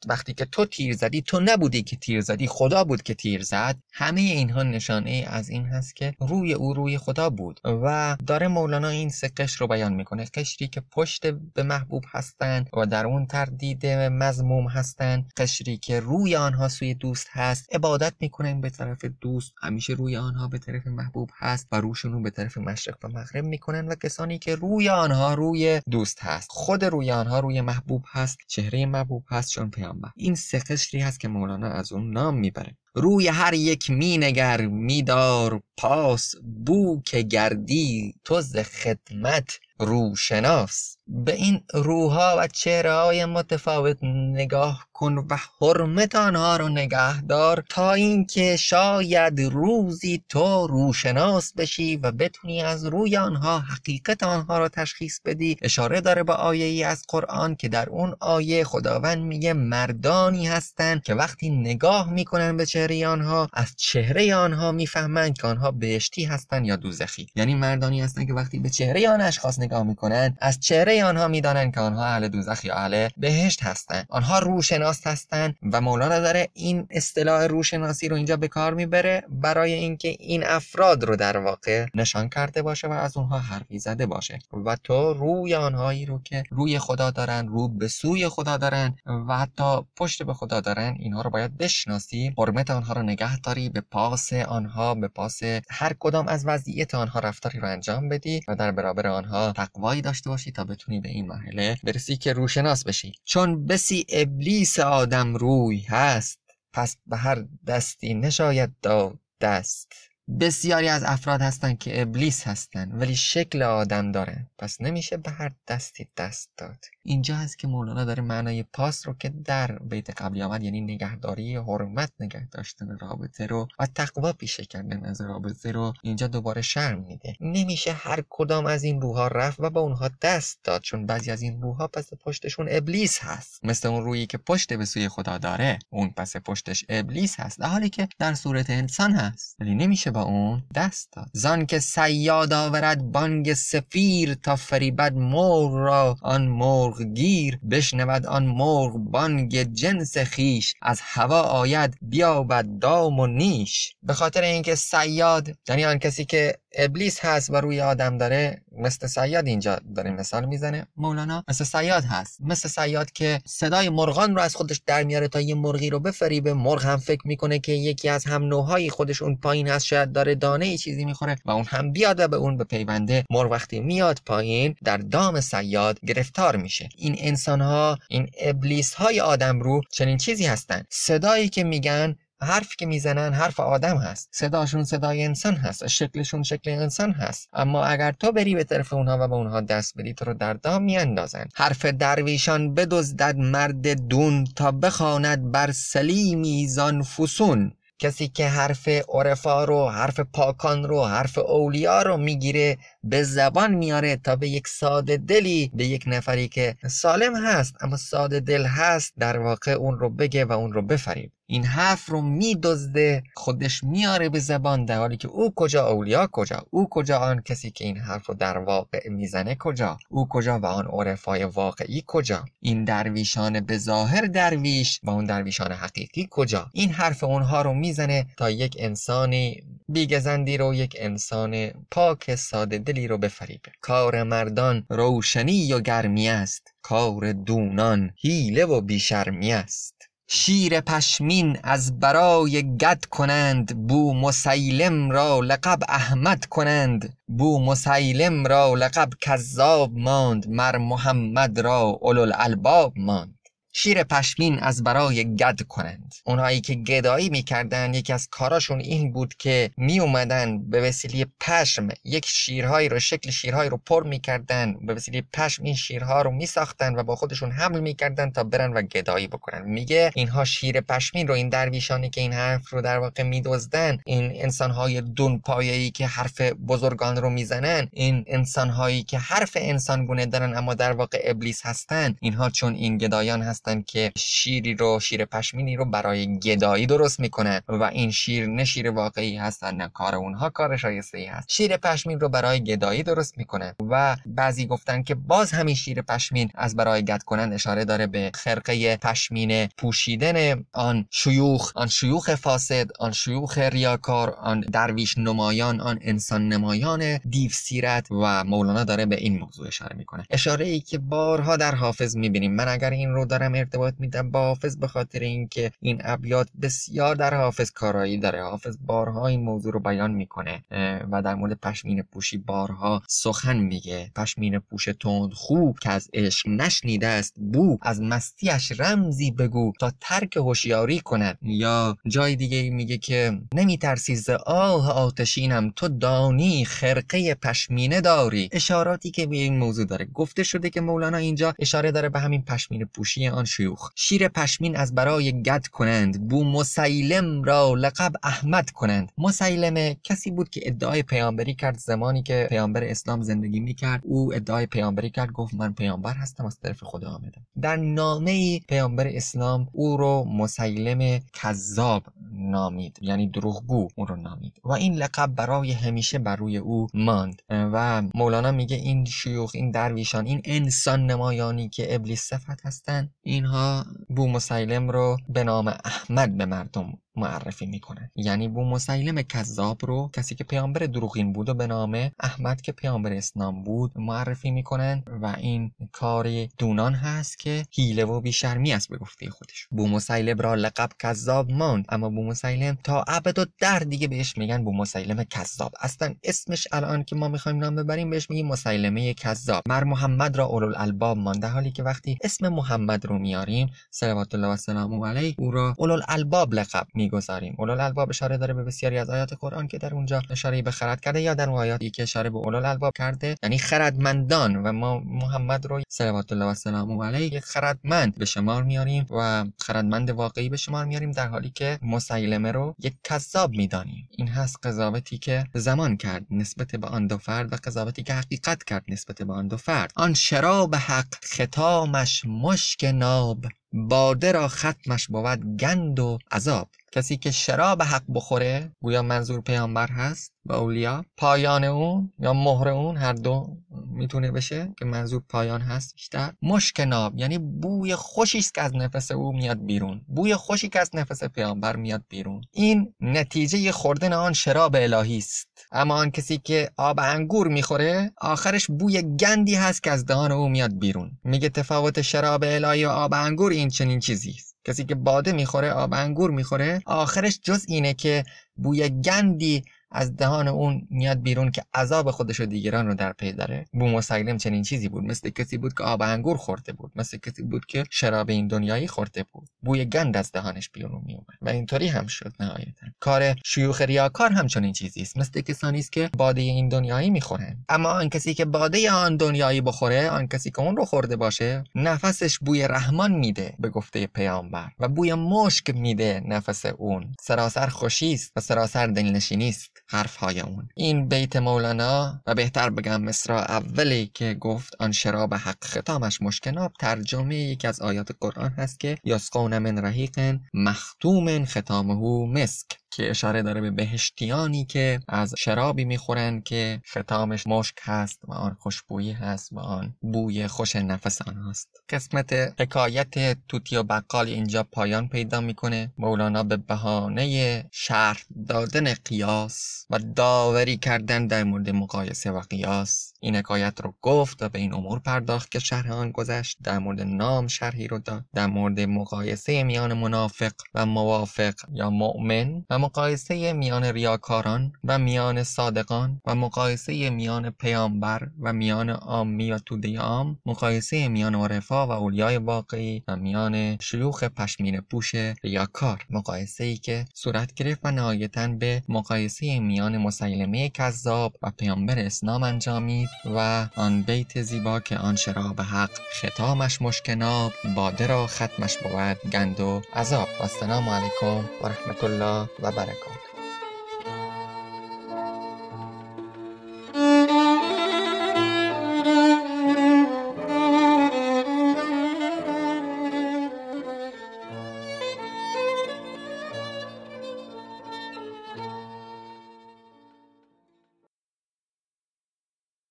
وقتی 0.06 0.34
که 0.34 0.44
تو 0.44 0.66
تیر 0.66 0.94
زدی 0.94 1.22
تو 1.22 1.40
نبودی 1.40 1.82
که 1.82 1.96
تیر 1.96 2.20
زدی 2.20 2.46
خدا 2.46 2.84
بود 2.84 3.02
که 3.02 3.14
تیر 3.14 3.42
زد 3.42 3.76
همه 3.92 4.20
اینها 4.20 4.62
نشانه 4.62 5.26
از 5.30 5.48
این 5.48 5.66
هست 5.66 5.96
که 5.96 6.14
روی 6.20 6.54
او 6.54 6.75
روی 6.75 6.96
خدا 6.99 7.31
بود 7.31 7.61
و 7.65 8.17
داره 8.26 8.49
مولانا 8.49 8.88
این 8.88 9.11
سه 9.11 9.29
قشر 9.37 9.61
رو 9.61 9.67
بیان 9.67 9.93
می‌کنه. 9.93 10.25
قشری 10.25 10.69
که 10.69 10.81
پشت 10.81 11.26
به 11.26 11.62
محبوب 11.62 12.05
هستند 12.12 12.71
و 12.76 12.87
در 12.87 13.07
اون 13.07 13.26
تردید 13.26 13.87
مزموم 13.87 14.69
هستند 14.69 15.33
قشری 15.37 15.76
که 15.76 16.00
روی 16.00 16.37
آنها 16.37 16.69
سوی 16.69 16.95
دوست 16.95 17.29
هست. 17.31 17.75
عبادت 17.75 18.15
می‌کنن 18.21 18.61
به 18.61 18.71
طرف 18.71 19.05
دوست. 19.21 19.53
همیشه 19.62 19.93
روی 19.93 20.17
آنها 20.17 20.49
به 20.49 20.59
طرف 20.59 20.87
محبوب 20.87 21.31
هست 21.35 21.69
و 21.73 21.81
روشون 21.81 22.23
به 22.23 22.31
طرف 22.31 22.59
مشرق 22.59 22.97
و 23.05 23.09
مغرب 23.09 23.45
می‌کنن 23.45 23.88
و 23.88 23.95
کسانی 23.95 24.38
که 24.38 24.55
روی 24.55 24.88
آنها 24.88 25.35
روی 25.35 25.81
دوست 25.91 26.23
هست. 26.23 26.49
خود 26.50 26.85
روی 26.85 27.11
آنها 27.11 27.41
روی 27.41 27.61
محبوب 27.61 28.05
هست. 28.09 28.38
چهره 28.49 28.87
محبوب 28.87 29.25
هست. 29.29 29.50
چون 29.50 29.71
پیامبر. 29.71 30.11
این 30.17 30.35
سه 30.35 30.59
قشری 30.59 31.00
هست 31.00 31.21
که 31.21 31.29
مولانا 31.29 31.71
از 31.71 31.93
اون 31.93 32.11
نام 32.11 32.37
می‌بره. 32.37 32.76
روی 32.97 33.29
هر 33.29 33.55
یک 33.55 33.91
مینگر 33.91 34.67
میدار 34.67 35.62
پاس 35.79 36.37
بو 36.67 37.03
که 37.03 37.23
گردی 37.23 38.15
تو 38.25 38.43
ز 38.43 38.57
خدمت 38.59 39.61
روشناس. 39.78 40.97
به 41.09 41.35
این 41.35 41.61
روها 41.75 42.37
و 42.38 42.49
چهره 42.49 42.92
های 42.92 43.25
متفاوت 43.25 43.97
نگاه 44.02 44.87
کن 44.92 45.26
و 45.30 45.37
حرمت 45.61 46.14
آنها 46.14 46.56
رو 46.56 46.68
نگه 46.68 47.21
دار 47.21 47.64
تا 47.68 47.92
اینکه 47.92 48.56
شاید 48.56 49.40
روزی 49.40 50.23
تو 50.28 50.66
روشناس 50.66 51.52
بشی 51.52 51.97
و 51.97 52.12
بتونی 52.12 52.62
از 52.62 52.87
روی 52.87 53.16
آنها 53.16 53.59
حقیقت 53.59 54.23
آنها 54.23 54.59
رو 54.59 54.68
تشخیص 54.68 55.21
بدی. 55.25 55.56
اشاره 55.62 56.00
داره 56.00 56.23
به 56.23 56.33
آیه 56.33 56.64
ای 56.64 56.85
از 56.85 57.02
قرآن 57.09 57.56
که 57.56 57.68
در 57.68 57.88
اون 57.88 58.16
آیه 58.21 58.64
خداوند 58.64 59.23
میگه 59.23 59.52
مردانی 59.52 60.47
هستند 60.47 61.02
که 61.02 61.14
وقتی 61.14 61.50
نگاه 61.50 62.11
می‌کنن 62.11 62.56
به 62.56 62.66
چهره 62.66 63.09
آنها 63.09 63.49
از 63.52 63.76
چهره 63.76 64.35
آنها 64.35 64.73
می‌فهمند 64.73 65.38
که 65.38 65.47
آنها 65.47 65.71
بهشتی 65.71 66.25
هستند 66.25 66.66
یا 66.66 66.76
دوزخی. 66.76 67.26
یعنی 67.37 67.54
مردانی 67.54 68.00
هستند 68.00 68.26
که 68.26 68.35
وقتی 68.35 68.59
به 68.59 68.71
چهره 68.71 69.09
آن 69.09 69.21
اشخاص 69.21 69.59
نگاه 69.66 69.82
می‌کنن 69.82 70.37
از 70.40 70.61
چهره 70.61 71.04
آنها 71.04 71.28
می‌دانند 71.28 71.75
که 71.75 71.80
آنها 71.80 72.04
اهل 72.04 72.28
دوزخ 72.28 72.64
یا 72.64 72.75
اهل 72.75 73.08
بهشت 73.16 73.62
هستند. 73.62 74.06
آنها 74.08 74.38
روشناس 74.38 75.06
هستند 75.06 75.56
و 75.73 75.80
مولانا 75.80 76.18
داره 76.18 76.49
این 76.54 76.87
اصطلاح 76.90 77.46
روشناسی 77.46 78.08
رو 78.08 78.16
اینجا 78.16 78.37
به 78.37 78.49
کار 78.49 78.75
می‌بره 78.75 79.23
برای 79.28 79.73
اینکه 79.73 80.16
این 80.18 80.44
افراد 80.46 81.04
رو 81.04 81.16
در 81.16 81.37
واقع 81.37 81.87
نشان 81.94 82.28
کرده 82.28 82.62
باشه 82.62 82.88
و 82.88 82.92
از 82.92 83.16
اونها 83.16 83.38
حرفی 83.38 83.78
زده 83.78 84.06
باشه. 84.06 84.38
و 84.66 84.76
تو 84.85 85.12
روی 85.12 85.54
آنهایی 85.54 86.06
رو 86.06 86.20
که 86.25 86.42
روی 86.50 86.78
خدا 86.78 87.11
دارن 87.11 87.49
رو 87.49 87.68
به 87.68 87.88
سوی 87.88 88.28
خدا 88.28 88.56
دارن 88.56 88.94
و 89.28 89.38
حتی 89.38 89.87
پشت 89.96 90.23
به 90.23 90.35
خدا 90.35 90.61
دارن 90.61 90.96
اینها 90.99 91.23
رو 91.23 91.30
باید 91.30 91.58
بشناسی. 91.58 92.35
حرمت 92.38 92.70
آنها 92.70 92.92
رو 92.92 93.02
نگه 93.02 93.38
داری 93.40 93.68
به 93.68 93.80
پاس 93.80 94.32
آنها 94.32 94.94
به 94.94 95.08
پاس 95.08 95.40
هر 95.70 95.92
کدام 95.99 96.28
از 96.28 96.46
وضعیت 96.46 96.94
آنها 96.94 97.20
رفتاری 97.20 97.58
رو 97.61 97.68
انجام 97.68 98.08
بدی 98.08 98.40
و 98.49 98.54
در 98.54 98.70
برابر 98.70 99.06
آنها 99.06 99.52
تقوایی 99.56 100.02
داشته 100.02 100.30
باشی 100.30 100.52
تا 100.52 100.64
بتونی 100.64 101.00
به 101.00 101.08
این 101.08 101.26
مرحله 101.26 101.76
برسی 101.84 102.16
که 102.16 102.32
روشناس 102.32 102.84
بشی. 102.84 103.12
چون 103.25 103.66
بسی 103.66 104.06
ابلیس 104.08 104.78
آدم 104.78 105.34
روی 105.34 105.80
هست 105.80 106.40
پس 106.72 106.96
به 107.06 107.16
هر 107.16 107.44
دستی 107.66 108.14
نشاید 108.14 108.70
داد 108.82 109.18
دست. 109.40 109.92
بسیاری 110.40 110.88
از 110.88 111.02
افراد 111.02 111.42
هستند 111.42 111.78
که 111.78 112.02
ابلیس 112.02 112.47
هستند 112.47 113.00
ولی 113.00 113.16
شکل 113.16 113.62
آدم 113.62 114.12
دارن 114.12 114.47
پس 114.59 114.80
نمیشه 114.80 115.16
به 115.16 115.30
هر 115.30 115.52
دستی 115.68 116.09
دست 116.16 116.50
داد. 116.56 116.85
اینجا 117.02 117.37
هست 117.37 117.59
که 117.59 117.66
مولانا 117.66 118.04
داره 118.04 118.23
معنای 118.23 118.62
پاس 118.62 119.06
رو 119.06 119.14
که 119.14 119.28
در 119.28 119.78
بیت 119.78 120.23
قبلی 120.23 120.42
آمد 120.42 120.62
یعنی 120.62 120.80
نگهداری 120.80 121.56
حرمت 121.56 122.12
نگه 122.21 122.49
داشتن 122.49 122.99
رابطه 122.99 123.47
رو 123.47 123.68
و 123.78 123.87
تقوا 123.87 124.33
پیشه 124.33 124.64
کردن 124.64 125.04
از 125.04 125.21
رابطه 125.21 125.73
رو. 125.73 125.92
اینجا 126.02 126.26
دوباره 126.26 126.62
شرم 126.62 126.99
میده. 126.99 127.37
نمیشه 127.40 127.92
هر 127.92 128.23
کدام 128.28 128.66
از 128.66 128.85
این 128.85 129.00
روحها 129.00 129.26
رفت 129.28 129.61
و 129.61 129.71
به 129.71 129.80
اونها 129.80 130.11
دست 130.23 130.61
داد 130.64 130.80
چون 130.80 131.06
بعضی 131.06 131.30
از 131.30 131.42
این 131.42 131.62
روحها 131.62 131.87
پس 131.87 132.11
پشتشون 132.14 132.66
ابلیس 132.71 133.18
هست. 133.23 133.64
مثل 133.64 133.88
اون 133.88 134.04
رویی 134.04 134.26
که 134.26 134.38
پشت 134.38 134.73
به 134.73 134.85
سوی 134.85 135.09
خدا 135.09 135.38
داره 135.38 135.78
اون 135.90 136.11
پس 136.11 136.37
پشتش 136.37 136.85
ابلیس 136.88 137.40
هست. 137.40 137.59
در 137.59 137.66
حالی 137.66 137.88
که 137.88 138.09
در 138.18 138.35
صورت 138.35 138.71
انسان 138.71 139.12
هست. 139.12 139.56
ولی 139.61 139.75
نمیشه 139.75 140.15
با 140.16 140.23
اون 140.23 140.62
دست 140.75 141.08
داد. 141.12 141.28
زان 141.32 141.67
که 141.67 141.78
سیاد 141.78 142.52
آورد 142.52 143.12
بانگ 143.12 143.54
سفیر 143.54 144.34
تا 144.34 144.56
فریبد 144.56 145.14
مرغ 145.14 145.75
را 145.75 146.17
آن 146.23 146.47
مرغ 146.47 147.02
گیر 147.02 147.58
بشنود 147.71 148.26
آن 148.26 148.47
مرغ 148.47 148.93
بانگ 148.93 149.62
جنس 149.62 150.19
خیش 150.19 150.75
از 150.82 151.00
هوا 151.02 151.41
آید 151.41 151.95
بیابد 152.02 152.67
دام 152.80 153.21
و 153.21 153.26
نیش. 153.26 153.95
به 154.02 154.14
خاطر 154.14 154.43
اینکه 154.43 154.75
سیاد 154.75 155.58
یعنی 155.69 155.84
آن 155.84 155.99
کسی 155.99 156.25
که 156.25 156.58
ابلیس 156.78 157.25
هست 157.25 157.50
و 157.50 157.56
روی 157.56 157.80
آدم 157.80 158.19
داره 158.19 158.62
مثل 158.78 159.06
سیاد 159.06 159.47
اینجا 159.47 159.80
داره 159.97 160.10
مثال 160.10 160.45
می‌زنه. 160.45 160.86
مولانا 160.97 161.45
مثل 161.49 161.65
سیاد 161.65 162.04
هست. 162.04 162.41
مثل 162.41 162.69
سیاد 162.69 163.12
که 163.12 163.41
صدای 163.47 163.89
مرغان 163.89 164.34
رو 164.36 164.43
از 164.43 164.56
خودش 164.56 164.80
در 164.86 165.02
میاره 165.04 165.28
تا 165.28 165.41
یه 165.41 165.54
مرغی 165.54 165.91
رو 165.91 166.00
بفریبه. 166.00 166.52
مرغ 166.52 166.84
هم 166.84 166.97
فکر 166.97 167.23
می‌کنه 167.25 167.58
که 167.58 167.73
یکی 167.73 168.08
از 168.08 168.25
هم 168.25 168.45
نوعهای 168.45 168.91
خودش 168.91 169.23
اون 169.23 169.36
پایین 169.36 169.69
هست. 169.69 169.86
شاید 169.86 170.12
داره 170.12 170.34
دانه 170.34 170.67
ای 170.67 170.78
چیزی 170.78 171.04
می‌خوره 171.04 171.36
و 171.45 171.50
اون 171.50 171.65
هم 171.65 171.93
بیاد 171.93 172.21
و 172.21 172.28
به 172.28 172.36
اون 172.36 172.56
به 172.56 172.65
پیونده 172.65 173.25
مرغ 173.30 173.50
وقتی 173.50 173.80
میاد 173.80 174.21
پایین 174.26 174.75
در 174.84 174.97
دام 174.97 175.41
سیاد 175.41 176.00
گرفتار 176.00 176.56
میشه. 176.56 176.89
این 176.97 177.17
انسان 177.19 177.60
ها 177.60 177.99
این 178.08 178.28
ابلیس 178.41 178.95
های 178.95 179.21
آدم 179.21 179.60
رو 179.60 179.80
چنین 179.91 180.17
چیزی 180.17 180.47
هستن. 180.47 180.82
صدایی 180.91 181.49
که 181.49 181.65
میگن 181.65 182.17
حرفی 182.40 182.75
که 182.78 182.86
می‌زنن 182.86 183.32
حرف 183.34 183.60
آدم 183.60 183.99
هست. 183.99 184.28
صداشون 184.32 184.84
صدای 184.84 185.25
انسان 185.25 185.54
هست. 185.54 185.86
شکلشون 185.86 186.42
شکل 186.42 186.70
انسان 186.70 187.12
هست. 187.12 187.49
اما 187.52 187.84
اگر 187.84 188.12
تو 188.12 188.32
بری 188.32 188.54
به 188.54 188.64
طرف 188.64 188.92
اونها 188.92 189.18
و 189.20 189.28
به 189.28 189.34
اونها 189.34 189.60
دست 189.60 189.99
بدی 189.99 190.14
تو 190.14 190.25
رو 190.25 190.34
در 190.34 190.54
دام 190.54 190.82
میاندازن. 190.82 191.44
حرف 191.54 191.84
درویشان 191.84 192.75
بدزدد 192.75 193.36
مرد 193.36 194.08
دون 194.08 194.44
تا 194.44 194.70
بخواند 194.72 195.52
بر 195.52 195.72
سلیمی 195.72 196.66
زان 196.68 197.02
فسون. 197.02 197.72
کسی 197.99 198.28
که 198.28 198.49
حرف 198.49 198.88
عرفا 198.88 199.64
رو 199.64 199.88
حرف 199.88 200.20
پاکان 200.20 200.84
رو 200.84 201.04
حرف 201.04 201.38
اولیا 201.38 202.02
رو 202.02 202.16
می‌گیره 202.16 202.78
به 203.08 203.23
زبان 203.23 203.75
میاره 203.75 204.16
تا 204.16 204.36
به 204.36 204.49
یک 204.49 204.69
ساده 204.69 205.16
دلی 205.16 205.71
به 205.75 205.86
یک 205.86 206.04
نفری 206.06 206.49
که 206.49 206.76
سالم 206.86 207.36
هست 207.36 207.75
اما 207.80 207.97
ساده 207.97 208.40
دل 208.40 208.64
هست 208.64 209.12
در 209.19 209.38
واقع 209.38 209.73
اون 209.73 209.99
رو 209.99 210.10
بگه 210.10 210.45
و 210.45 210.52
اون 210.52 210.73
رو 210.73 210.82
بفریب 210.82 211.32
این 211.49 211.64
حرف 211.64 212.06
رو 212.06 212.21
میدزده 212.21 213.23
خودش 213.34 213.84
میاره 213.84 214.28
به 214.28 214.38
زبان 214.38 214.84
در 214.84 214.99
حالی 214.99 215.16
که 215.16 215.28
او 215.28 215.52
کجا 215.54 215.88
اولیا 215.88 216.28
کجا 216.32 216.66
او 216.71 216.88
کجا 216.88 217.19
آن 217.19 217.42
کسی 217.42 217.71
که 217.71 217.84
این 217.84 217.97
حرف 217.97 218.26
رو 218.26 218.34
در 218.34 218.58
واقع 218.58 219.08
می‌زنه 219.08 219.56
کجا 219.60 219.99
او 220.08 220.28
کجا 220.28 220.58
و 220.58 220.66
آن 220.66 220.86
عرفای 220.86 221.45
واقعی 221.45 222.04
کجا 222.06 222.45
این 222.60 222.84
درویشان 222.84 223.60
به 223.60 223.78
ظاهر 223.78 224.21
درویش 224.21 225.00
و 225.02 225.10
اون 225.10 225.25
درویشان 225.25 225.73
حقیقی 225.73 226.28
کجا. 226.30 226.71
این 226.73 226.90
حرف 226.90 227.25
اونها 227.25 227.62
رو 227.62 227.75
می‌زنه 227.75 228.26
تا 228.36 228.50
یک 228.50 228.76
انسانی 228.78 229.62
بیگزندی 229.88 230.56
رو 230.56 230.75
یک 230.75 230.97
انسان 230.99 231.71
پاک 231.90 232.34
ساده 232.34 232.78
دلی 232.97 233.09
رو 233.09 233.19
بفریبه 233.19 233.73
کار 233.80 234.23
مردان 234.23 234.87
روشنی 234.91 235.73
و 235.73 235.80
گرمی 235.80 236.28
است؟ 236.28 236.75
کار 236.82 237.32
دونان 237.32 238.11
حیله 238.23 238.65
و 238.65 238.80
بیشرمی 238.80 239.52
است. 239.52 239.95
شیر 240.28 240.80
پشمین 240.80 241.59
از 241.63 242.00
برای 242.00 242.76
گد 242.76 243.04
کنند 243.04 243.87
بو 243.87 244.15
مسیلم 244.15 245.11
را 245.11 245.41
لقب 245.41 245.78
احمد 245.89 246.45
کنند. 246.45 247.17
بو 247.28 247.65
مسیلم 247.65 248.47
را 248.47 248.75
لقب 248.75 249.09
کذاب 249.21 249.93
ماند 249.99 250.49
مر 250.49 250.76
محمد 250.76 251.61
را 251.61 251.80
اولو 251.80 252.21
الالباب 252.21 252.93
ماند. 252.97 253.35
شیر 253.78 254.04
پشمین 254.04 254.58
از 254.58 254.84
برای 254.84 255.36
گد 255.36 255.62
کنند. 255.62 256.15
اونایی 256.25 256.60
که 256.60 256.75
گدایی 256.75 257.28
می‌کردن 257.28 257.95
یکی 257.95 258.12
از 258.12 258.28
کاراشون 258.30 258.80
این 258.80 259.12
بود 259.12 259.34
که 259.34 259.71
می 259.76 260.00
اومدن 260.00 260.71
به 260.71 260.80
وسیله 260.80 261.26
پشم 261.41 261.89
یک 262.04 262.26
شیرهایی 262.26 262.89
رو 262.89 263.00
شکل 263.00 263.30
شیرهایی 263.30 263.71
رو 263.71 263.76
پر 263.86 264.02
می‌کردن 264.02 264.75
به 264.86 264.95
وسیله 264.95 265.23
پشم 265.32 265.62
این 265.62 265.75
شیرها 265.75 266.23
رو 266.23 266.30
میساختن 266.30 266.97
و 266.97 267.02
با 267.02 267.17
خودشون 267.17 267.50
حمل 267.50 267.80
می‌کردن 267.80 268.30
تا 268.30 268.45
برن 268.45 268.73
و 268.73 268.82
گدایی 268.82 269.28
بکنن. 269.28 269.62
میگه 269.62 270.10
اینها 270.15 270.45
شیر 270.45 270.80
پشمین 270.80 271.28
رو 271.28 271.34
این 271.34 271.49
درویشانی 271.49 272.10
که 272.10 272.21
این 272.21 272.32
حرف 272.32 272.69
رو 272.71 272.82
در 272.82 272.99
واقع 272.99 273.23
میدزدن 273.23 273.99
این 274.06 274.32
انسانهای 274.34 275.00
دون 275.00 275.43
ای 275.58 275.91
که 275.91 276.06
حرف 276.06 276.41
بزرگان 276.41 277.17
رو 277.17 277.30
می‌زنن 277.30 277.89
این 277.93 278.25
انسانهایی 278.26 279.02
که 279.02 279.19
حرف 279.19 279.52
انسان 279.60 280.06
گونه 280.06 280.26
دارن 280.26 280.56
اما 280.56 280.75
در 280.75 280.93
واقع 280.93 281.21
ابلیس 281.25 281.67
هستن 281.67 282.17
اینها 282.21 282.50
چون 282.50 282.75
این 282.75 282.99
گدایان 282.99 283.43
هستن 283.43 283.66
که 283.83 284.13
شیری 284.17 284.75
رو 284.75 285.00
شیر 285.00 285.25
پشمینی 285.25 285.76
رو 285.76 285.85
برای 285.85 286.39
گدایی 286.39 286.87
درست 286.87 287.21
می‌کنن 287.21 287.61
و 287.69 287.83
این 287.83 288.11
شیر 288.11 288.47
نه 288.47 288.65
شیر 288.65 288.91
واقعی 288.91 289.37
هستن 289.37 289.75
نه 289.75 289.89
کار 289.89 290.15
اونها 290.15 290.50
کار 290.50 290.76
شایسته 290.76 291.19
ای 291.19 291.26
هست. 291.26 291.49
شیر 291.50 291.76
پشمین 291.76 292.21
رو 292.21 292.29
برای 292.29 292.65
گدایی 292.65 293.02
درست 293.02 293.39
می‌کنن 293.39 293.75
و 293.91 294.17
بعضی 294.26 294.67
گفتن 294.67 295.02
که 295.02 295.15
باز 295.15 295.52
همین 295.52 295.75
شیر 295.75 296.02
پشمین 296.02 296.50
از 296.55 296.76
برای 296.76 297.05
گد 297.05 297.23
کنن 297.23 297.52
اشاره 297.52 297.85
داره 297.85 298.07
به 298.07 298.31
خرقه 298.35 298.97
پشمین 298.97 299.69
پوشیدن 299.79 300.65
آن 300.73 301.07
شیوخ 301.11 301.73
آن 301.75 301.89
شیوخ 301.89 302.35
فاسد 302.35 302.87
آن 302.99 303.13
شیوخ 303.13 303.59
ریاکار 303.59 304.31
آن 304.31 304.61
درویش 304.61 305.19
نمایان 305.19 305.81
آن 305.81 305.99
انسان 306.02 306.49
نمایان 306.49 307.19
دیو 307.19 307.50
سیرت 307.50 308.11
و 308.11 308.45
مولانا 308.45 308.85
داره 308.85 309.07
به 309.07 309.17
این 309.17 309.39
موضوع 309.39 309.67
اشاره 309.67 309.97
می‌کنه. 309.97 310.25
اشاره 310.31 310.67
ای 310.67 310.81
که 310.81 310.99
بارها 310.99 311.57
در 311.57 311.75
حافظ 311.75 312.17
می‌بینیم. 312.17 312.55
من 312.55 312.69
اگر 312.69 312.91
این 312.91 313.11
رو 313.11 313.25
دارم 313.25 313.55
ارتباط 313.56 313.95
میدم 313.99 314.30
با 314.30 314.40
حافظ 314.40 314.76
به 314.76 314.86
خاطر 314.86 315.21
اینکه 315.21 315.73
این 315.80 316.00
ابیات 316.04 316.49
بسیار 316.62 317.14
در 317.14 317.34
حافظ 317.34 317.71
کارایی 317.71 318.19
داره. 318.19 318.42
حافظ 318.42 318.78
بارها 318.86 319.26
این 319.26 319.40
موضوع 319.40 319.73
رو 319.73 319.80
بیان 319.80 320.10
می‌کنه 320.10 320.64
و 321.10 321.23
در 321.23 321.34
مورد 321.34 321.60
پشمین 321.60 322.02
پوشی 322.02 322.38
بارها 322.38 323.02
سخن 323.08 323.56
میگه. 323.56 324.10
پشمین 324.16 324.58
پوش 324.58 324.84
تند 325.00 325.32
خوب 325.32 325.78
که 325.78 325.90
از 325.90 326.08
عشق 326.14 326.49
نشنیده 326.49 327.06
است 327.06 327.34
بو 327.52 327.78
از 327.82 328.00
مستیش 328.00 328.80
رمزی 328.80 329.30
بگو 329.30 329.73
تا 329.80 329.92
ترک 330.00 330.36
هوشیاری 330.36 331.00
کند. 331.00 331.38
یا 331.42 331.97
جای 332.08 332.36
دیگه 332.36 332.71
میگه 332.71 332.99
که 332.99 333.40
نمیترسی 333.54 334.16
ز 334.16 334.30
آه 334.30 334.92
آتشینم 334.92 335.73
تو 335.76 335.88
دانی 335.88 336.64
خرقه 336.64 337.34
پشمینه 337.34 338.00
داری. 338.00 338.49
اشاراتی 338.52 339.10
که 339.10 339.26
به 339.26 339.36
این 339.36 339.58
موضوع 339.58 339.84
داره. 339.84 340.04
گفته 340.04 340.42
شده 340.42 340.71
که 340.71 340.80
مولانا 340.80 341.16
اینجا 341.16 341.54
اشاره 341.58 341.92
داره 341.92 342.08
به 342.08 342.21
همین 342.21 342.42
پشمین 342.42 342.84
پوشی 342.84 343.28
آن 343.28 343.45
شیوخ. 343.47 343.91
شیر 343.95 344.28
پشمین 344.28 344.76
از 344.76 344.95
برای 344.95 345.43
گد 345.43 345.67
کنند. 345.67 346.28
بو 346.28 346.45
مسیلم 346.45 347.43
را 347.43 347.75
لقب 347.75 348.13
احمد 348.23 348.71
کنند. 348.71 349.13
مسیلمه 349.19 349.97
کسی 350.04 350.30
بود 350.30 350.50
که 350.50 350.61
ادعای 350.65 351.02
پیامبری 351.02 351.54
کرد 351.54 351.78
زمانی 351.78 352.23
که 352.23 352.47
پیامبر 352.50 352.85
اسلام 352.85 353.23
زندگی 353.23 353.61
می‌کرد. 353.61 354.00
او 354.04 354.35
ادعای 354.35 354.67
پیامبری 354.67 355.11
کرد 355.11 355.32
گفت 355.32 355.54
من 355.54 355.73
پیامبر 355.73 356.15
هستم 356.15 356.47
از 356.47 356.61
طرف 356.61 356.85
خدا 356.85 357.11
آمدم. 357.11 357.47
در 357.61 357.76
نامه 357.76 358.61
پیامبر 358.61 359.06
اسلام 359.06 359.69
او 359.73 359.97
رو 359.97 360.25
مسیلم 360.25 361.21
کذاب 361.32 362.02
نامید 362.32 362.99
یعنی 363.00 363.28
دروغگو 363.28 363.89
او 363.95 364.06
رو 364.06 364.17
نامید. 364.17 364.61
و 364.65 364.73
این 364.73 364.95
لقب 364.95 365.35
برای 365.35 365.73
همیشه 365.73 366.19
بر 366.19 366.37
روی 366.37 366.56
او 366.56 366.87
ماند. 366.95 367.43
و 367.50 368.02
مولانا 368.15 368.52
میگه 368.52 368.76
این 368.76 369.04
شیوخ 369.04 369.50
این 369.54 369.71
درویشان 369.71 370.26
این 370.26 370.41
انسان 370.45 371.06
نمایانی 371.06 371.69
که 371.69 371.95
ابلیس 371.95 372.23
صفت 372.23 372.67
هستن 372.67 373.11
اینها 373.26 373.84
بو 374.08 374.28
مسیلم 374.28 374.91
رو 374.91 375.17
به 375.28 375.45
نام 375.45 375.69
احمد 375.69 376.39
به 376.39 376.47
مردم 376.47 376.99
معرفی 377.19 377.67
می‌کنه. 377.67 378.11
یعنی 378.17 378.49
بو 378.49 378.65
مسیلم 378.65 379.23
کذاب 379.23 379.87
رو 379.87 380.11
کسی 380.13 380.35
که 380.35 380.45
پیامبر 380.45 380.87
دروغین 380.87 381.33
بود 381.33 381.49
و 381.49 381.55
به 381.55 381.67
نام 381.67 382.11
احمد 382.21 382.61
که 382.61 382.73
پیامبر 382.73 383.13
اسلام 383.13 383.63
بود 383.63 383.93
معرفی 383.97 384.50
می‌کنن 384.50 385.02
و 385.23 385.26
این 385.39 385.73
کار 385.93 386.47
دونان 386.59 386.95
هست 386.95 387.39
که 387.39 387.67
هیله 387.71 388.05
و 388.05 388.21
بیشرمی 388.21 388.73
است 388.73 388.89
به 388.89 388.99
گفته 388.99 389.31
خودش. 389.31 389.69
بو 389.71 389.89
مسیلم 389.89 390.39
را 390.39 390.55
لقب 390.55 390.89
کذاب 390.99 391.52
ماند 391.52 391.85
اما 391.89 392.09
بو 392.09 392.25
مسیلم 392.25 392.79
تا 392.85 393.05
ابد 393.09 393.39
و 393.39 393.45
در 393.59 393.79
دیگه 393.79 394.09
بهش 394.09 394.39
میگن 394.39 394.65
بو 394.65 394.73
مسیلم 394.73 395.25
کذاب. 395.25 395.73
اصلا 395.81 396.15
اسمش 396.25 396.69
الان 396.73 397.05
که 397.05 397.17
ما 397.17 397.29
می‌خوایم 397.29 397.59
نام 397.59 397.76
ببریم 397.76 398.11
بهش 398.11 398.31
میگیم 398.31 398.47
مسیلمه 398.47 399.15
کذاب. 399.15 399.63
مر 399.69 399.85
محمد 399.85 400.37
را 400.37 400.45
اولو 400.45 400.67
الالباب 400.67 401.19
مانده 401.19 401.49
حالی 401.49 401.73
که 401.73 401.83
وقتی 401.83 402.19
اسم 402.23 402.49
محمد 402.49 403.07
رو 403.07 403.19
میاریم 403.19 403.71
صلوات 403.91 404.35
الله 404.35 404.47
و 404.47 404.57
سلام 404.57 405.05
علیه 405.05 405.35
او 405.39 405.50
را 405.50 405.75
اولو 405.79 405.93
الالباب 405.93 406.55
لقب 406.55 406.87
می‌گذاریم. 407.06 407.54
اولو 407.58 407.73
الالباب 407.73 408.10
اشاره 408.10 408.36
داره 408.36 408.54
به 408.54 408.64
بسیاری 408.64 408.99
از 408.99 409.10
آیات 409.10 409.32
قرآن 409.40 409.69
که 409.69 409.78
در 409.78 409.95
اونجا 409.95 410.23
اشاره 410.30 410.62
به 410.62 410.71
خرد 410.71 411.00
کرده 411.00 411.21
یا 411.21 411.34
در 411.34 411.50
آیاتی 411.50 411.90
که 411.90 412.02
اشاره 412.02 412.30
به 412.30 412.38
اولو 412.38 412.56
الالباب 412.56 412.92
کرده 412.97 413.34
یعنی 413.42 413.58
خردمندان. 413.58 414.56
و 414.56 414.73
ما 414.73 414.99
محمد 414.99 415.66
رو 415.66 415.82
صلوات 415.88 416.32
الله 416.32 416.45
و 416.45 416.54
سلام 416.54 417.02
علیه 417.02 417.40
خردمند 417.40 418.14
به 418.19 418.25
شمار 418.25 418.62
میاریم 418.62 419.06
و 419.10 419.45
خردمند 419.58 420.10
واقعی 420.10 420.49
به 420.49 420.56
شمار 420.56 420.84
میاریم 420.84 421.12
در 421.12 421.28
حالی 421.28 421.50
که 421.50 421.78
مسیلمه 421.82 422.52
رو 422.52 422.75
یک 422.78 422.95
کذاب 423.04 423.50
می‌دانیم. 423.50 424.08
این 424.10 424.28
هست 424.28 424.56
قضاوتی 424.62 425.19
که 425.19 425.45
زمان 425.54 425.97
کرد 425.97 426.26
نسبت 426.30 426.76
به 426.76 426.86
آن 426.86 427.06
دو 427.06 427.19
فرد 427.19 427.52
و 427.52 427.56
قضاوتی 427.64 428.02
که 428.02 428.14
حقیقت 428.14 428.64
کرد 428.64 428.84
نسبت 428.88 429.23
به 429.23 429.32
آن 429.32 429.49
دو 429.49 429.56
فرد. 429.56 429.92
آن 429.97 430.14
شراب 430.14 430.75
حق 430.75 431.14
ختامش 431.34 432.25
مشک 432.25 432.84
ناب. 432.84 433.45
باده 433.76 434.32
را 434.32 434.49
ختمش 434.49 435.06
بود 435.06 435.56
گند 435.56 436.00
و 436.00 436.19
عذاب. 436.32 436.69
کسی 436.93 437.17
که 437.17 437.30
شراب 437.30 437.82
حق 437.82 438.02
بخوره 438.15 438.73
گویا 438.82 439.02
منظور 439.02 439.41
پیامبر 439.41 439.89
هست 439.89 440.32
و 440.45 440.52
اولیا 440.52 441.04
پایان 441.17 441.65
اون 441.65 442.12
یا 442.19 442.32
مهر 442.32 442.69
اون 442.69 442.97
هر 442.97 443.12
دو 443.12 443.56
می‌تونه 443.86 444.30
بشه 444.30 444.73
که 444.78 444.84
منظور 444.84 445.23
پایان 445.28 445.60
هست 445.60 445.95
بیشتر. 445.95 446.32
مشک 446.43 446.80
ناب 446.80 447.19
یعنی 447.19 447.39
بوی 447.39 447.95
خوشی 447.95 448.39
است 448.39 448.54
که 448.54 448.62
از 448.62 448.75
نفس 448.75 449.10
او 449.10 449.32
میاد 449.32 449.67
بیرون. 449.67 450.00
بوی 450.08 450.34
خوشی 450.34 450.69
که 450.69 450.80
از 450.80 450.91
نفس 450.95 451.25
پیامبر 451.25 451.76
میاد 451.76 452.02
بیرون. 452.08 452.45
این 452.52 452.95
نتیجه 453.00 453.73
خوردن 453.73 454.12
آن 454.12 454.32
شراب 454.32 454.76
الهی 454.76 455.19
است. 455.19 455.55
اما 455.73 455.95
آن 455.95 456.11
کسی 456.11 456.39
که 456.39 456.71
آب 456.76 457.00
انگور 457.00 457.49
می‌خوره 457.49 458.13
آخرش 458.21 458.67
بوی 458.67 459.02
گندی 459.02 459.55
هست 459.55 459.83
که 459.83 459.91
از 459.91 460.07
دهان 460.07 460.33
او 460.33 460.49
میاد 460.49 460.79
بیرون. 460.79 461.11
میگه 461.25 461.49
تفاوت 461.49 462.02
شراب 462.02 462.45
الهی 462.47 462.85
و 462.85 462.89
آب 462.89 463.15
انگور 463.15 463.52
این 463.52 463.69
چنین 463.69 464.00
چیزی 464.00 464.31
است. 464.31 464.57
کسی 464.65 464.85
که 464.85 464.95
باده 464.95 465.33
می‌خوره 465.33 465.71
آب 465.71 465.95
انگور 465.95 466.31
می‌خوره 466.31 466.83
آخرش 466.87 467.41
جز 467.43 467.65
اینه 467.69 467.95
که 467.95 468.25
بوی 468.57 468.89
گندی 468.89 469.65
از 469.90 470.16
دهان 470.16 470.49
اون 470.49 470.86
میاد 470.90 471.22
بیرون 471.22 471.50
که 471.50 471.62
عذاب 471.75 472.10
خودش 472.10 472.40
و 472.40 472.46
دیگران 472.46 472.86
رو 472.86 472.94
در 472.94 473.12
پی 473.12 473.32
داره. 473.32 473.64
بو 473.72 473.88
مسیلم 473.88 474.36
چنین 474.36 474.62
چیزی 474.62 474.88
بود. 474.88 475.04
مثل 475.04 475.30
کسی 475.30 475.58
بود 475.58 475.75
که 475.75 475.84
آب 475.84 476.02
انگور 476.02 476.36
خورده 476.36 476.72
بود. 476.72 476.92
مثل 476.96 477.18
کسی 477.18 477.42
بود 477.42 477.66
که 477.66 477.84
شراب 477.90 478.30
این 478.30 478.49
دنیایی 478.49 478.88
خورده 478.88 479.25
بود. 479.32 479.49
بوی 479.62 479.84
گند 479.84 480.16
از 480.16 480.32
دهانش 480.32 480.70
بیرون 480.70 481.02
می 481.06 481.14
اومد. 481.14 481.26
و 481.42 481.49
اینطوری 481.49 481.88
هم 481.88 482.06
شد 482.06 482.32
نهایتا. 482.40 482.86
کار 483.00 483.34
شیوخ 483.44 483.80
ریاکار 483.80 484.32
هم 484.32 484.46
چنین 484.46 484.72
چیزی 484.72 485.02
است. 485.02 485.16
مثل 485.16 485.40
کسانی 485.40 485.78
است 485.78 485.92
که 485.92 486.10
باده 486.16 486.40
این 486.40 486.68
دنیایی 486.68 487.10
می‌خورن 487.10 487.64
اما 487.68 487.88
آن 487.88 488.08
کسی 488.08 488.34
که 488.34 488.44
باده 488.44 488.90
آن 488.90 489.16
دنیایی 489.16 489.60
بخوره 489.60 490.10
آن 490.10 490.28
کسی 490.28 490.50
که 490.50 490.60
اون 490.60 490.76
رو 490.76 490.84
خورده 490.84 491.16
باشه 491.16 491.64
نفسش 491.75 492.38
بوی 492.38 492.68
رحمان 492.68 493.12
میده 493.12 493.54
به 493.58 493.68
گفته 493.68 494.06
پیامبر. 494.06 494.70
و 494.78 494.88
بوی 494.88 495.14
مشک 495.14 495.70
میده 495.70 496.22
نفس 496.26 496.66
اون. 496.66 497.14
سراسر 497.20 497.66
خوشی 497.66 498.12
است 498.12 498.32
و 498.36 498.40
سراسر 498.40 498.86
دلنشینی 498.86 499.49
است. 499.49 499.82
حرفهای 499.88 500.40
اون. 500.40 500.68
این 500.75 501.08
بیت 501.08 501.36
مولانا 501.36 502.22
و 502.26 502.34
بهتر 502.34 502.70
بگم 502.70 503.02
مصرا 503.02 503.42
اولی 503.42 504.10
که 504.14 504.34
گفت 504.34 504.75
آن 504.78 504.92
شراب 504.92 505.34
حق 505.34 505.64
ختامش 505.64 506.22
مشکناب 506.22 506.72
ترجمه 506.78 507.36
یکی 507.36 507.66
از 507.66 507.80
آیات 507.80 508.10
قرآن 508.20 508.50
هست 508.50 508.80
که 508.80 508.99
یسقون 509.04 509.58
من 509.58 509.84
رحیق 509.84 510.38
مختوم 510.54 511.44
ختامه 511.44 512.26
مسک. 512.26 512.66
که 512.97 513.11
اشاره 513.11 513.43
داره 513.43 513.61
به 513.61 513.71
بهشتیانی 513.71 514.65
که 514.65 515.00
از 515.09 515.35
شرابی 515.39 515.85
می‌خورن 515.85 516.41
که 516.41 516.80
ختامش 516.91 517.47
مشک 517.47 517.76
هست 517.82 518.21
و 518.28 518.32
آن 518.32 518.56
خوشبویی 518.61 519.13
هست 519.13 519.52
و 519.52 519.59
آن 519.59 519.95
بوی 520.00 520.47
خوش 520.47 520.76
نفس 520.76 521.23
آنهاست 521.23 521.69
قسمت 521.89 522.32
حکایت 522.61 523.37
توتی 523.49 523.76
و 523.76 523.82
بقال 523.82 524.26
اینجا 524.26 524.63
پایان 524.63 525.09
پیدا 525.09 525.41
می‌کنه. 525.41 525.93
مولانا 525.99 526.43
به 526.43 526.56
بهانه 526.56 527.65
شرح 527.71 528.23
دادن 528.49 528.95
قیاس 528.95 529.87
و 529.91 529.99
داوری 529.99 530.76
کردن 530.76 531.26
در 531.26 531.45
مورد 531.45 531.71
مقایسه 531.71 532.30
و 532.30 532.41
قیاس. 532.41 533.13
این 533.21 533.37
حکایت 533.37 533.81
رو 533.81 533.95
گفت 534.02 534.43
و 534.43 534.49
به 534.49 534.59
این 534.59 534.75
امور 534.75 534.99
پرداخت 534.99 535.50
که 535.50 535.59
شرح 535.59 535.93
آن 535.93 536.11
گذشت. 536.11 536.59
در 536.65 536.79
مورد 536.79 537.00
نام 537.00 537.47
شرحی 537.47 537.89
رو 537.89 537.99
داد. 537.99 538.25
در 538.35 538.47
مورد 538.47 538.81
مقایسه 538.81 539.63
میان 539.63 539.93
منافق 539.93 540.52
و 540.75 540.87
موافق 540.87 541.55
یا 541.73 541.91
مؤمن 541.91 542.65
و 542.71 542.79
مقایسه 542.79 543.52
میان 543.52 543.85
ریاکاران 543.85 544.73
و 544.85 544.99
میان 544.99 545.43
صادقان 545.43 546.21
و 546.25 546.35
مقایسه 546.35 547.11
میان 547.11 547.50
پیامبر 547.50 548.29
و 548.41 548.52
میان 548.52 548.91
عامی 548.91 549.52
و 549.52 549.59
توده 549.59 549.99
عام 549.99 550.39
مقایسه 550.47 551.09
میان 551.09 551.35
عرفا 551.35 551.87
و 551.87 551.91
اولیای 551.91 552.37
واقعی 552.37 553.05
و 553.09 553.17
میان 553.17 553.79
شیوخ 553.79 554.25
پشمین 554.25 554.81
پوش 554.81 555.15
ریاکار. 555.15 556.07
مقایسه 556.11 556.65
ای 556.65 556.76
که 556.76 557.05
صورت 557.15 557.55
گرفت 557.55 557.81
و 557.85 557.91
نهایتا 557.91 558.49
به 558.49 558.83
مقایسه 558.89 559.61
میان 559.61 559.99
مسیلمه 559.99 560.69
کذاب 560.69 561.37
و 561.43 561.50
پیامبر 561.50 561.99
اسلام 561.99 562.43
انجامید 562.43 563.05
و 563.25 563.66
آن 563.76 564.02
بیت 564.02 564.42
زیبا 564.42 564.80
که 564.80 564.97
آن 564.99 565.16
شراب 565.16 565.60
حق 565.60 565.90
ختامش 566.21 566.82
مشکناب 566.82 567.52
باده 567.75 568.06
را 568.06 568.26
ختمش 568.26 568.78
بود 568.78 569.30
گند 569.32 569.60
و 569.60 569.82
عذاب. 569.95 570.28
و 570.40 570.42
السلام 570.42 570.88
علیکم 570.88 571.36
و 571.62 571.69
رحمت 571.69 572.04
الله 572.04 572.49
و 572.62 572.73
برکاته. 572.73 573.25